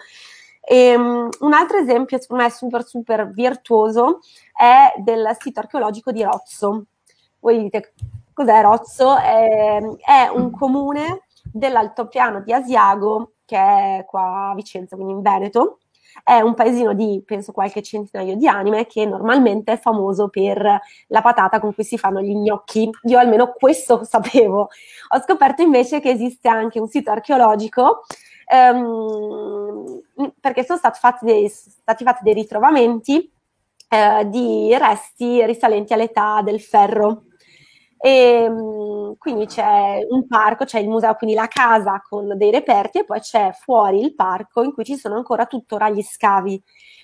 E, 0.61 0.95
um, 0.95 1.29
un 1.39 1.53
altro 1.53 1.77
esempio, 1.77 2.19
secondo 2.19 2.43
me, 2.43 2.49
super 2.51 2.85
super 2.85 3.31
virtuoso 3.31 4.19
è 4.53 4.93
del 5.01 5.35
sito 5.39 5.61
archeologico 5.61 6.11
di 6.11 6.23
Rozzo. 6.23 6.85
Voi 7.39 7.59
dite 7.63 7.93
cos'è 8.33 8.61
Rozzo? 8.61 9.17
È, 9.17 9.79
è 10.05 10.27
un 10.31 10.51
comune 10.51 11.21
dell'altopiano 11.51 12.41
di 12.41 12.53
Asiago, 12.53 13.33
che 13.45 13.57
è 13.57 14.05
qua 14.05 14.49
a 14.49 14.55
Vicenza, 14.55 14.95
quindi 14.95 15.13
in 15.13 15.21
Veneto. 15.21 15.79
È 16.23 16.39
un 16.39 16.53
paesino 16.53 16.93
di, 16.93 17.21
penso, 17.25 17.51
qualche 17.51 17.81
centinaio 17.81 18.35
di 18.35 18.47
anime 18.47 18.85
che 18.85 19.05
normalmente 19.05 19.73
è 19.73 19.77
famoso 19.79 20.29
per 20.29 20.79
la 21.07 21.21
patata 21.21 21.59
con 21.59 21.73
cui 21.73 21.83
si 21.83 21.97
fanno 21.97 22.21
gli 22.21 22.35
gnocchi. 22.35 22.89
Io 23.03 23.19
almeno 23.19 23.53
questo 23.53 24.03
sapevo. 24.05 24.69
Ho 25.09 25.19
scoperto 25.21 25.61
invece 25.61 25.99
che 25.99 26.09
esiste 26.09 26.47
anche 26.47 26.79
un 26.79 26.87
sito 26.87 27.11
archeologico 27.11 28.03
ehm, 28.45 30.01
perché 30.39 30.63
sono 30.65 30.77
stati 30.77 30.99
fatti 30.99 31.25
dei, 31.25 31.49
stati 31.49 32.03
fatti 32.03 32.23
dei 32.23 32.33
ritrovamenti 32.33 33.31
eh, 33.89 34.27
di 34.29 34.75
resti 34.77 35.45
risalenti 35.45 35.93
all'età 35.93 36.41
del 36.43 36.61
ferro. 36.61 37.23
E, 38.01 38.09
ehm, 38.09 39.17
quindi 39.17 39.45
c'è 39.45 39.99
un 40.09 40.25
parco, 40.27 40.65
c'è 40.65 40.79
il 40.79 40.87
museo, 40.87 41.15
quindi 41.15 41.35
la 41.35 41.47
casa 41.47 42.01
con 42.07 42.37
dei 42.37 42.51
reperti 42.51 42.99
e 42.99 43.05
poi 43.05 43.19
c'è 43.19 43.51
fuori 43.53 43.99
il 44.01 44.15
parco 44.15 44.63
in 44.63 44.73
cui 44.73 44.85
ci 44.85 44.95
sono 44.95 45.15
ancora 45.15 45.45
tuttora 45.45 45.89
gli 45.89 46.01
scavi. 46.01 46.61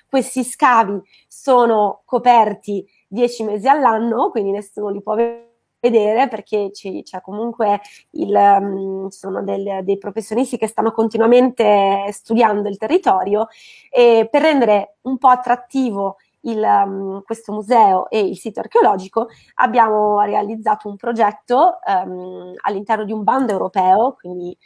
Questi 0.07 0.43
scavi 0.43 1.01
sono 1.27 2.01
coperti 2.05 2.85
dieci 3.07 3.43
mesi 3.43 3.67
all'anno, 3.67 4.29
quindi 4.29 4.51
nessuno 4.51 4.89
li 4.89 5.01
può 5.01 5.15
vedere 5.15 6.27
perché 6.29 6.71
ci, 6.71 7.03
c'è 7.03 7.21
comunque 7.21 7.81
il, 8.11 8.33
um, 8.33 9.07
sono 9.09 9.43
del, 9.43 9.83
dei 9.83 9.97
professionisti 9.97 10.57
che 10.57 10.67
stanno 10.67 10.91
continuamente 10.91 12.07
studiando 12.11 12.69
il 12.69 12.77
territorio 12.77 13.47
e 13.89 14.27
per 14.31 14.41
rendere 14.41 14.97
un 15.01 15.17
po' 15.17 15.27
attrattivo 15.27 16.17
il, 16.45 16.61
um, 16.61 17.21
questo 17.23 17.53
museo 17.53 18.09
e 18.09 18.19
il 18.19 18.37
sito 18.37 18.59
archeologico, 18.59 19.27
abbiamo 19.55 20.19
realizzato 20.21 20.89
un 20.89 20.95
progetto 20.95 21.79
um, 21.85 22.53
all'interno 22.61 23.03
di 23.03 23.11
un 23.11 23.23
bando 23.23 23.51
europeo, 23.51 24.15
quindi 24.19 24.57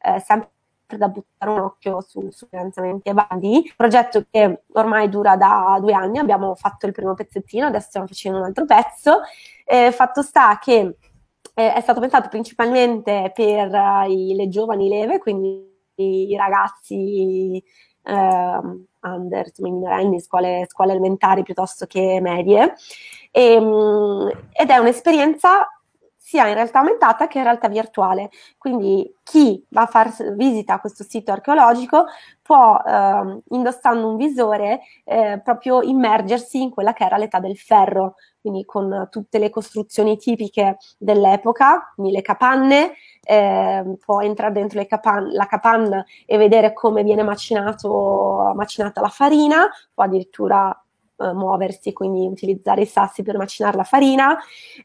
eh, 0.00 0.20
sempre 0.20 0.50
da 0.96 1.08
buttare 1.08 1.50
un 1.50 1.60
occhio 1.60 2.00
su, 2.00 2.30
su 2.30 2.46
finanziamenti 2.48 3.08
e 3.08 3.14
bandi, 3.14 3.72
progetto 3.76 4.24
che 4.30 4.62
ormai 4.72 5.08
dura 5.08 5.36
da 5.36 5.76
due 5.80 5.92
anni, 5.92 6.18
abbiamo 6.18 6.54
fatto 6.54 6.86
il 6.86 6.92
primo 6.92 7.14
pezzettino, 7.14 7.66
adesso 7.66 7.88
stiamo 7.88 8.06
facendo 8.06 8.38
un 8.38 8.44
altro 8.44 8.64
pezzo, 8.64 9.20
eh, 9.64 9.92
fatto 9.92 10.22
sta 10.22 10.58
che 10.58 10.96
eh, 11.54 11.74
è 11.74 11.80
stato 11.80 12.00
pensato 12.00 12.28
principalmente 12.28 13.32
per 13.34 13.70
uh, 13.70 14.10
i, 14.10 14.34
le 14.34 14.48
giovani 14.48 14.88
leve, 14.88 15.18
quindi 15.18 15.66
i 15.96 16.36
ragazzi 16.36 17.62
eh, 18.08 18.60
under, 19.00 19.50
minorenni, 19.58 20.20
scuole, 20.20 20.66
scuole 20.68 20.92
elementari 20.92 21.42
piuttosto 21.42 21.86
che 21.86 22.18
medie. 22.20 22.74
E, 23.30 23.52
ehm, 23.52 24.30
ed 24.52 24.70
è 24.70 24.76
un'esperienza 24.78 25.68
sia 26.28 26.46
in 26.46 26.52
realtà 26.52 26.80
aumentata 26.80 27.26
che 27.26 27.38
in 27.38 27.44
realtà 27.44 27.68
virtuale. 27.68 28.28
Quindi 28.58 29.14
chi 29.22 29.64
va 29.70 29.82
a 29.82 29.86
fare 29.86 30.10
visita 30.34 30.74
a 30.74 30.78
questo 30.80 31.02
sito 31.02 31.32
archeologico 31.32 32.04
può, 32.42 32.78
eh, 32.86 33.42
indossando 33.48 34.06
un 34.06 34.16
visore, 34.16 34.80
eh, 35.04 35.40
proprio 35.42 35.80
immergersi 35.80 36.60
in 36.60 36.68
quella 36.70 36.92
che 36.92 37.04
era 37.04 37.16
l'età 37.16 37.38
del 37.40 37.56
ferro, 37.56 38.16
quindi 38.42 38.66
con 38.66 39.08
tutte 39.10 39.38
le 39.38 39.48
costruzioni 39.48 40.18
tipiche 40.18 40.76
dell'epoca, 40.98 41.92
quindi 41.94 42.12
le 42.12 42.20
capanne, 42.20 42.92
eh, 43.22 43.96
può 44.04 44.20
entrare 44.20 44.52
dentro 44.52 44.84
capan- 44.86 45.30
la 45.32 45.46
capanna 45.46 46.04
e 46.26 46.36
vedere 46.36 46.74
come 46.74 47.02
viene 47.04 47.22
macinato, 47.22 48.52
macinata 48.54 49.00
la 49.00 49.08
farina, 49.08 49.66
può 49.94 50.04
addirittura 50.04 50.78
eh, 51.18 51.32
muoversi, 51.32 51.92
quindi 51.92 52.26
utilizzare 52.26 52.82
i 52.82 52.86
sassi 52.86 53.22
per 53.22 53.36
macinare 53.36 53.76
la 53.76 53.84
farina. 53.84 54.38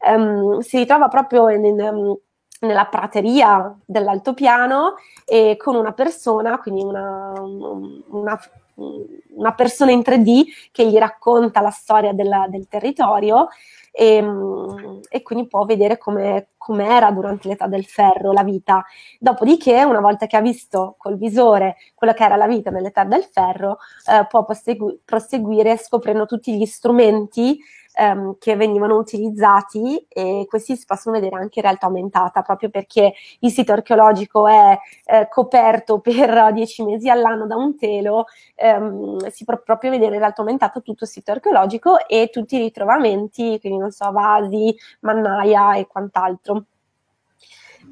Um, 0.07 0.59
si 0.59 0.77
ritrova 0.77 1.07
proprio 1.07 1.49
in, 1.49 1.65
in, 1.65 1.79
um, 1.79 2.17
nella 2.61 2.85
prateria 2.85 3.75
dell'altopiano 3.85 4.95
e 5.25 5.57
con 5.57 5.75
una 5.75 5.93
persona, 5.93 6.57
quindi 6.59 6.83
una, 6.83 7.33
una, 7.39 8.39
una 8.75 9.53
persona 9.53 9.91
in 9.91 9.99
3D 9.99 10.43
che 10.71 10.87
gli 10.87 10.97
racconta 10.97 11.61
la 11.61 11.69
storia 11.69 12.13
della, 12.13 12.47
del 12.49 12.67
territorio 12.67 13.47
e, 13.91 14.15
ehm, 14.15 15.01
e 15.07 15.21
quindi 15.21 15.47
può 15.47 15.65
vedere 15.65 15.97
come 15.97 16.47
era 16.87 17.11
durante 17.11 17.47
l'età 17.47 17.67
del 17.67 17.85
ferro 17.85 18.31
la 18.31 18.43
vita. 18.43 18.83
Dopodiché, 19.19 19.83
una 19.83 19.99
volta 19.99 20.25
che 20.25 20.35
ha 20.35 20.41
visto 20.41 20.95
col 20.97 21.17
visore 21.17 21.77
quello 21.93 22.13
che 22.13 22.23
era 22.23 22.35
la 22.35 22.47
vita 22.47 22.71
nell'età 22.71 23.03
del 23.03 23.23
ferro, 23.23 23.77
eh, 24.09 24.25
può 24.27 24.43
prosegu- 24.43 24.99
proseguire 25.05 25.77
scoprendo 25.77 26.25
tutti 26.25 26.57
gli 26.57 26.65
strumenti 26.65 27.59
ehm, 27.95 28.37
che 28.39 28.55
venivano 28.55 28.95
utilizzati 28.97 30.05
e 30.07 30.45
questi 30.47 30.75
si 30.75 30.85
possono 30.85 31.19
vedere 31.19 31.35
anche 31.35 31.59
in 31.59 31.65
realtà 31.65 31.87
aumentata 31.87 32.41
proprio 32.41 32.69
perché 32.69 33.13
il 33.39 33.51
sito 33.51 33.71
archeologico 33.71 34.47
è 34.47 34.77
eh, 35.05 35.27
coperto 35.29 35.99
per 35.99 36.51
dieci 36.53 36.83
mesi 36.83 37.09
all'anno 37.09 37.45
da 37.45 37.55
un 37.55 37.77
telo, 37.77 38.25
ehm, 38.55 39.27
si 39.29 39.43
può 39.45 39.59
proprio 39.61 39.91
vedere 39.91 40.13
in 40.13 40.19
realtà 40.19 40.41
aumentata 40.41 40.79
tutto 40.79 41.03
il 41.03 41.09
sito 41.09 41.31
archeologico 41.31 42.07
e 42.07 42.29
tutti 42.31 42.55
i 42.55 42.59
ritrovamenti, 42.59 43.59
quindi 43.59 43.79
non 43.79 43.91
so, 43.91 44.11
vasi, 44.11 44.75
mannaia 45.01 45.75
e 45.75 45.87
quant'altro. 45.87 46.65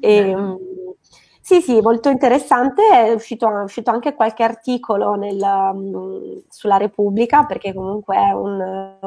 E, 0.00 0.34
sì, 1.44 1.60
sì, 1.60 1.80
molto 1.80 2.08
interessante. 2.08 2.82
È 2.88 3.12
uscito, 3.12 3.48
è 3.48 3.62
uscito 3.62 3.90
anche 3.90 4.14
qualche 4.14 4.44
articolo 4.44 5.14
nel, 5.14 5.40
um, 5.40 6.42
sulla 6.48 6.76
Repubblica, 6.76 7.44
perché 7.44 7.74
comunque 7.74 8.16
è 8.16 8.30
un, 8.32 9.00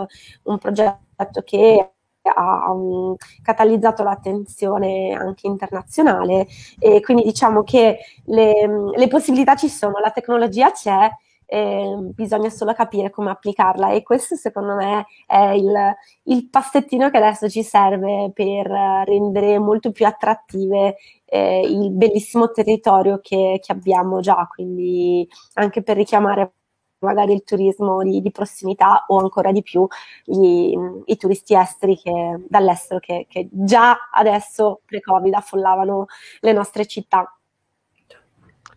un 0.44 0.58
progetto 0.58 1.42
che 1.46 1.92
ha 2.24 2.72
um, 2.72 3.16
catalizzato 3.42 4.04
l'attenzione 4.04 5.14
anche 5.14 5.48
internazionale 5.48 6.48
e 6.80 7.00
quindi 7.02 7.24
diciamo 7.24 7.64
che 7.64 8.00
le, 8.26 8.68
le 8.96 9.08
possibilità 9.08 9.56
ci 9.56 9.70
sono, 9.70 10.00
la 10.00 10.12
tecnologia 10.12 10.72
c'è, 10.72 11.10
eh, 11.56 11.95
bisogna 12.14 12.49
solo 12.49 12.74
capire 12.74 13.10
come 13.10 13.30
applicarla 13.30 13.91
e 13.91 14.03
questo 14.03 14.36
secondo 14.36 14.76
me 14.76 15.06
è 15.26 15.51
il, 15.51 15.95
il, 16.24 16.49
passettino 16.49 17.10
che 17.10 17.16
adesso 17.18 17.47
ci 17.49 17.64
serve 17.64 18.32
per 18.34 18.68
rendere 18.68 19.58
molto 19.58 19.91
più 19.91 20.06
attrattive 20.06 20.97
eh, 21.24 21.62
il 21.62 21.91
bellissimo 21.91 22.51
territorio 22.51 23.20
che, 23.22 23.60
che, 23.64 23.72
abbiamo 23.72 24.20
già, 24.20 24.45
quindi 24.53 25.26
anche 25.53 25.82
per 25.82 25.95
richiamare 25.95 26.56
magari 26.99 27.34
il 27.34 27.43
turismo 27.45 28.03
di, 28.03 28.20
di 28.20 28.32
prossimità 28.32 29.06
o 29.08 29.20
ancora 29.20 29.53
di 29.53 29.62
più 29.62 29.88
gli, 30.26 30.74
i 31.06 31.16
turisti 31.16 31.56
esteri 31.56 31.95
che, 31.97 32.43
dall'estero 32.49 32.99
che, 32.99 33.28
che 33.30 33.47
già 33.51 34.10
adesso 34.12 34.82
pre-Covid 34.86 35.34
affollavano 35.34 36.08
le 36.41 36.51
nostre 36.51 36.86
città. 36.86 37.30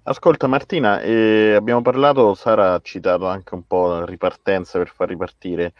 Ascolta 0.04 0.46
Martina, 0.46 1.00
eh, 1.00 1.54
abbiamo 1.54 1.82
parlato, 1.82 2.32
Sara 2.34 2.74
ha 2.74 2.80
citato 2.80 3.26
anche 3.26 3.54
un 3.54 3.66
po' 3.66 3.88
la 3.88 4.06
ripartenza 4.06 4.78
per 4.78 4.88
far 4.88 5.08
ripartire. 5.08 5.74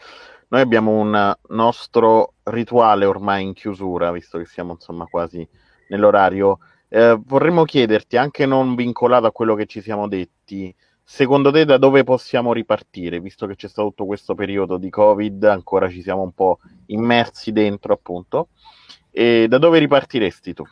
Noi 0.49 0.61
abbiamo 0.61 0.91
un 0.91 1.35
nostro 1.47 2.33
rituale 2.43 3.05
ormai 3.05 3.43
in 3.43 3.53
chiusura, 3.53 4.11
visto 4.11 4.37
che 4.37 4.45
siamo 4.45 4.73
insomma 4.73 5.05
quasi 5.05 5.47
nell'orario. 5.89 6.59
Eh, 6.89 7.19
vorremmo 7.25 7.63
chiederti, 7.63 8.17
anche 8.17 8.45
non 8.45 8.75
vincolato 8.75 9.25
a 9.25 9.31
quello 9.31 9.55
che 9.55 9.65
ci 9.65 9.81
siamo 9.81 10.07
detti, 10.07 10.73
secondo 11.03 11.51
te 11.51 11.65
da 11.65 11.77
dove 11.77 12.03
possiamo 12.03 12.53
ripartire, 12.53 13.19
visto 13.19 13.47
che 13.47 13.55
c'è 13.55 13.67
stato 13.67 13.89
tutto 13.89 14.05
questo 14.05 14.35
periodo 14.35 14.77
di 14.77 14.91
Covid, 14.91 15.43
ancora 15.45 15.89
ci 15.89 16.03
siamo 16.03 16.21
un 16.21 16.33
po' 16.33 16.59
immersi 16.87 17.51
dentro 17.51 17.93
appunto, 17.93 18.49
e 19.09 19.47
da 19.47 19.57
dove 19.57 19.79
ripartiresti 19.79 20.53
tu? 20.53 20.63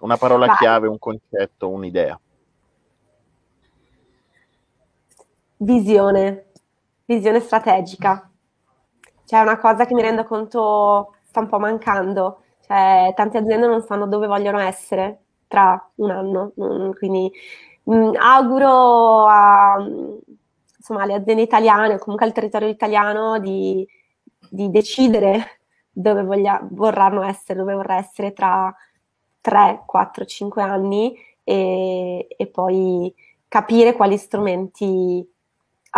Una 0.00 0.16
parola 0.16 0.46
Vai. 0.46 0.56
chiave, 0.56 0.88
un 0.88 0.98
concetto, 0.98 1.68
un'idea. 1.68 2.18
Visione, 5.60 6.52
visione 7.04 7.40
strategica. 7.40 8.30
C'è 9.24 9.40
una 9.40 9.58
cosa 9.58 9.86
che 9.86 9.94
mi 9.94 10.02
rendo 10.02 10.24
conto 10.24 11.14
sta 11.24 11.40
un 11.40 11.48
po' 11.48 11.58
mancando, 11.58 12.42
cioè 12.64 13.12
tante 13.16 13.38
aziende 13.38 13.66
non 13.66 13.82
sanno 13.82 14.06
dove 14.06 14.28
vogliono 14.28 14.58
essere 14.60 15.22
tra 15.48 15.90
un 15.96 16.10
anno, 16.10 16.52
quindi 16.96 17.30
mh, 17.84 17.94
mm, 17.94 18.14
auguro 18.16 19.26
a, 19.26 19.76
insomma, 20.76 21.02
alle 21.02 21.14
aziende 21.14 21.42
italiane 21.42 21.98
comunque 21.98 22.26
al 22.26 22.32
territorio 22.32 22.68
italiano 22.68 23.38
di, 23.40 23.86
di 24.50 24.70
decidere 24.70 25.60
dove 25.90 26.22
voglia, 26.22 26.60
vorranno 26.70 27.22
essere, 27.22 27.58
dove 27.58 27.74
vorrà 27.74 27.96
essere 27.96 28.32
tra 28.32 28.72
3, 29.40 29.82
4, 29.86 30.24
5 30.24 30.62
anni 30.62 31.16
e, 31.42 32.26
e 32.28 32.46
poi 32.46 33.12
capire 33.48 33.94
quali 33.94 34.16
strumenti 34.16 35.26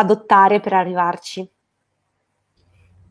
adottare 0.01 0.61
per 0.61 0.72
arrivarci. 0.72 1.48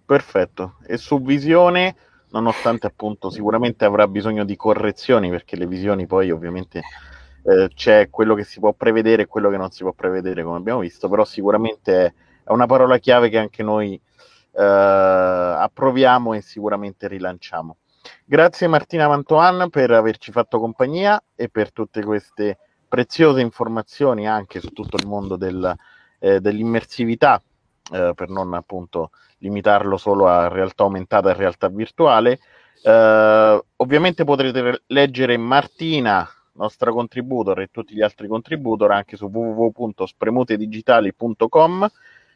Perfetto. 0.06 0.78
E 0.88 0.98
su 0.98 1.22
visione, 1.22 1.96
nonostante 2.32 2.88
appunto 2.88 3.30
sicuramente 3.30 3.86
avrà 3.86 4.08
bisogno 4.08 4.44
di 4.44 4.56
correzioni, 4.56 5.30
perché 5.30 5.56
le 5.56 5.68
visioni 5.68 6.08
poi 6.08 6.32
ovviamente 6.32 6.82
eh, 7.44 7.70
c'è 7.74 8.10
quello 8.10 8.34
che 8.34 8.44
si 8.44 8.60
può 8.60 8.74
prevedere 8.74 9.24
e 9.24 9.28
quello 9.28 9.50
che 9.50 9.58
non 9.58 9.70
si 9.70 9.84
può 9.84 9.94
prevedere, 9.94 10.44
come 10.44 10.58
abbiamo 10.58 10.80
visto, 10.80 11.08
però 11.10 11.24
sicuramente 11.26 12.06
è, 12.44 12.52
una 12.52 12.66
parola 12.66 12.98
chiave 12.98 13.30
che 13.30 13.38
anche 13.38 13.62
noi 13.62 13.94
eh, 13.94 14.64
approviamo 14.64 16.34
e 16.34 16.42
sicuramente 16.42 17.08
rilanciamo. 17.08 17.78
Grazie 18.26 18.68
Martina 18.68 19.08
Mantoan 19.08 19.70
per 19.70 19.92
averci 19.92 20.32
fatto 20.32 20.60
compagnia 20.60 21.22
e 21.36 21.50
per 21.50 21.72
tutte 21.72 22.04
queste 22.04 22.58
preziose 22.88 23.42
informazioni 23.42 24.28
anche 24.28 24.60
su 24.60 24.70
tutto 24.70 24.98
il 24.98 25.06
mondo 25.06 25.36
del, 25.36 25.76
eh, 26.20 26.40
dell'immersività, 26.40 27.42
eh, 27.92 28.14
per 28.16 28.30
non 28.30 28.54
appunto 28.54 29.10
limitarlo 29.40 29.98
solo 29.98 30.28
a 30.28 30.48
realtà 30.48 30.84
aumentata 30.84 31.32
e 31.32 31.34
realtà 31.34 31.70
virtuale. 31.70 32.40
Uh, 32.82 33.62
ovviamente 33.78 34.24
potrete 34.24 34.84
leggere 34.88 35.36
Martina, 35.36 36.26
nostra 36.54 36.92
contributor, 36.92 37.60
e 37.60 37.68
tutti 37.72 37.94
gli 37.94 38.02
altri 38.02 38.26
contributor 38.28 38.92
anche 38.92 39.18
su 39.18 39.26
www.spremutedigitali.com, 39.26 41.92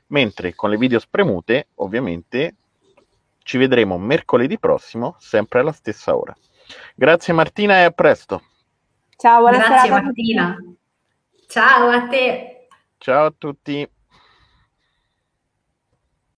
mentre 0.07 0.53
con 0.53 0.69
le 0.69 0.75
video 0.77 0.99
spremute, 0.99 1.67
ovviamente, 1.75 2.55
ci 3.43 3.57
vedremo 3.57 3.97
mercoledì 3.97 4.59
prossimo, 4.59 5.15
sempre 5.19 5.61
alla 5.61 5.71
stessa 5.71 6.17
ora. 6.17 6.35
Grazie 6.95 7.33
Martina 7.33 7.79
e 7.79 7.83
a 7.83 7.91
presto. 7.91 8.41
Ciao, 9.15 9.39
buonasera. 9.39 9.67
Grazie 9.67 9.89
Martina. 9.89 10.57
Ciao 11.47 11.89
a 11.89 12.07
te. 12.07 12.52
Ciao 13.03 13.25
a 13.27 13.31
tutti. 13.37 13.87